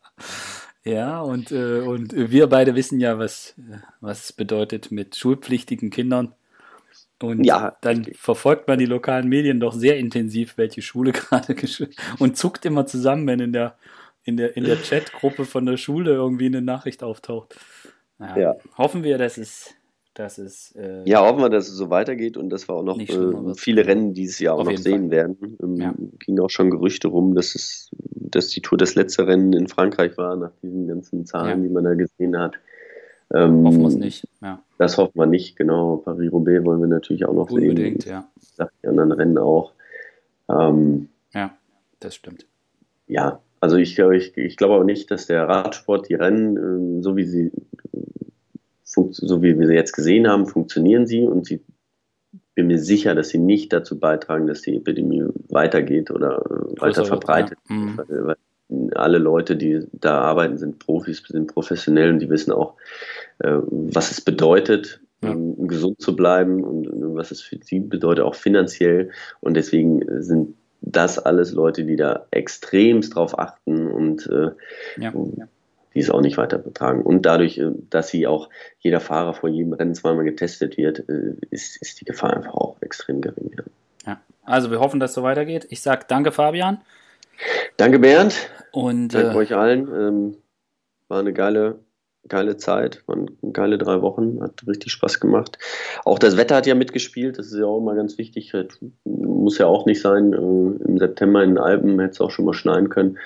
[0.84, 3.54] ja, und, äh, und wir beide wissen ja, was,
[4.00, 6.34] was es bedeutet mit schulpflichtigen Kindern.
[7.20, 8.18] Und ja, dann richtig.
[8.18, 11.56] verfolgt man die lokalen Medien doch sehr intensiv, welche Schule gerade
[12.18, 13.76] und zuckt immer zusammen, wenn in der,
[14.22, 17.56] in der, in der Chatgruppe von der Schule irgendwie eine Nachricht auftaucht.
[18.18, 18.56] Naja, ja.
[18.76, 19.74] Hoffen wir, dass es
[20.18, 20.74] dass es.
[20.74, 23.86] Äh, ja, hoffen wir, dass es so weitergeht und dass wir auch noch äh, viele
[23.86, 25.10] Rennen dieses Jahr auch noch sehen Fall.
[25.10, 25.58] werden.
[25.62, 25.94] Ähm, ja.
[26.18, 30.18] Ging auch schon Gerüchte rum, dass es, dass die Tour das letzte Rennen in Frankreich
[30.18, 31.68] war, nach diesen ganzen Zahlen, ja.
[31.68, 32.56] die man da gesehen hat.
[33.32, 34.28] Ähm, hoffen wir es nicht.
[34.42, 34.62] Ja.
[34.78, 35.98] Das hoffen wir nicht, genau.
[35.98, 38.16] Paris-Roubaix wollen wir natürlich auch noch Unbedingt, sehen.
[38.16, 38.68] Unbedingt, ja.
[38.82, 39.72] Die anderen Rennen auch.
[40.50, 41.56] Ähm, ja,
[42.00, 42.46] das stimmt.
[43.06, 47.16] Ja, also ich, ich, ich glaube auch nicht, dass der Radsport die Rennen, ähm, so
[47.16, 47.52] wie sie
[49.12, 51.64] so wie wir sie jetzt gesehen haben, funktionieren sie und sie
[52.54, 57.04] bin mir sicher, dass sie nicht dazu beitragen, dass die Epidemie weitergeht oder äh, weiter
[57.04, 57.58] verbreitet.
[57.68, 57.76] Ja.
[57.76, 57.98] Mhm.
[58.08, 58.36] Weil,
[58.94, 62.74] alle Leute, die da arbeiten, sind Profis, sind professionell und die wissen auch,
[63.38, 65.30] äh, was es bedeutet, ja.
[65.30, 69.10] Ähm, gesund zu bleiben und, und was es für sie bedeutet, auch finanziell.
[69.40, 74.50] Und deswegen sind das alles Leute, die da extremst drauf achten und äh,
[75.00, 75.12] ja.
[76.04, 77.02] Es auch nicht weiter betragen.
[77.02, 81.34] Und dadurch, äh, dass sie auch jeder Fahrer vor jedem Rennen zweimal getestet wird, äh,
[81.50, 83.50] ist, ist die Gefahr einfach auch extrem gering.
[83.56, 83.64] Ja.
[84.06, 84.20] ja.
[84.44, 85.66] Also wir hoffen, dass es so weitergeht.
[85.70, 86.78] Ich sage danke, Fabian.
[87.76, 88.50] Danke, Bernd.
[88.72, 89.88] Und danke äh, euch allen.
[89.88, 90.36] Ähm,
[91.08, 91.78] war eine geile
[92.28, 95.58] geile Zeit, waren geile drei Wochen, hat richtig Spaß gemacht.
[96.04, 98.52] Auch das Wetter hat ja mitgespielt, das ist ja auch immer ganz wichtig.
[99.04, 100.32] Muss ja auch nicht sein.
[100.32, 103.18] Äh, Im September in den Alpen hätte es auch schon mal schneien können.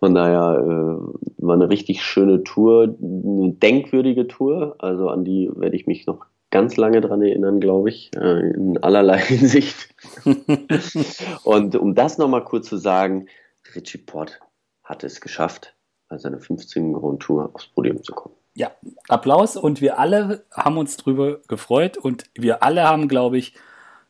[0.00, 4.76] Von daher äh, war eine richtig schöne Tour, eine denkwürdige Tour.
[4.78, 8.82] Also an die werde ich mich noch ganz lange dran erinnern, glaube ich, äh, in
[8.82, 9.94] allerlei Hinsicht.
[11.44, 13.26] Und um das nochmal kurz zu sagen,
[13.74, 14.40] Richie Port
[14.82, 15.76] hat es geschafft,
[16.08, 16.94] bei seiner 15.
[16.94, 18.34] Grand Tour aufs Podium zu kommen.
[18.54, 18.72] Ja,
[19.08, 23.54] Applaus und wir alle haben uns drüber gefreut und wir alle haben, glaube ich,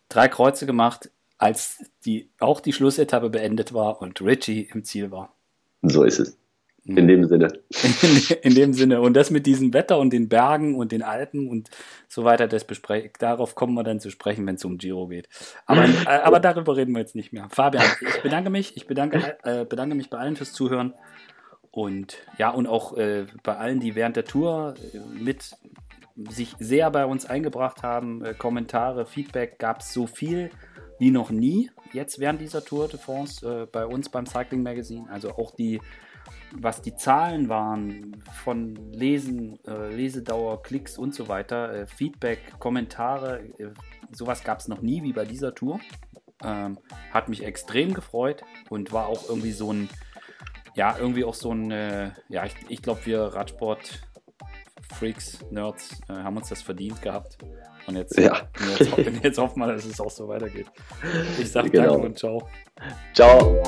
[0.08, 5.34] drei Kreuze gemacht, als die, auch die Schlussetappe beendet war und Richie im Ziel war.
[5.82, 6.40] So ist es.
[6.84, 7.48] In dem Sinne.
[7.82, 9.00] In, in, dem Sinne.
[9.00, 11.68] Und das mit diesem Wetter und den Bergen und den Alpen und
[12.08, 12.66] so weiter, das
[13.18, 15.28] darauf kommen wir dann zu sprechen, wenn es um Giro geht.
[15.66, 17.48] Aber, äh, aber darüber reden wir jetzt nicht mehr.
[17.50, 18.76] Fabian, ich bedanke mich.
[18.76, 20.94] Ich bedanke, äh, bedanke mich bei allen fürs Zuhören.
[21.70, 25.52] Und ja, und auch äh, bei allen, die während der Tour äh, mit
[26.30, 30.50] sich sehr bei uns eingebracht haben, äh, Kommentare, Feedback, gab es so viel
[31.00, 35.10] wie noch nie jetzt während dieser Tour de France äh, bei uns beim Cycling Magazine.
[35.10, 35.80] Also auch die,
[36.52, 43.42] was die Zahlen waren von Lesen, äh, Lesedauer, Klicks und so weiter, äh, Feedback, Kommentare,
[44.12, 45.80] sowas gab es noch nie wie bei dieser Tour.
[46.44, 46.78] Ähm,
[47.10, 49.88] hat mich extrem gefreut und war auch irgendwie so ein
[50.74, 56.36] ja, irgendwie auch so ein, äh, ja, ich, ich glaube, wir Radsport-Freaks, Nerds, äh, haben
[56.36, 57.38] uns das verdient gehabt.
[57.90, 58.48] Und jetzt, ja.
[58.78, 60.66] jetzt, jetzt hoffen wir, dass es auch so weitergeht.
[61.40, 61.94] Ich sage genau.
[61.94, 62.48] danke und ciao.
[63.12, 63.62] Ciao.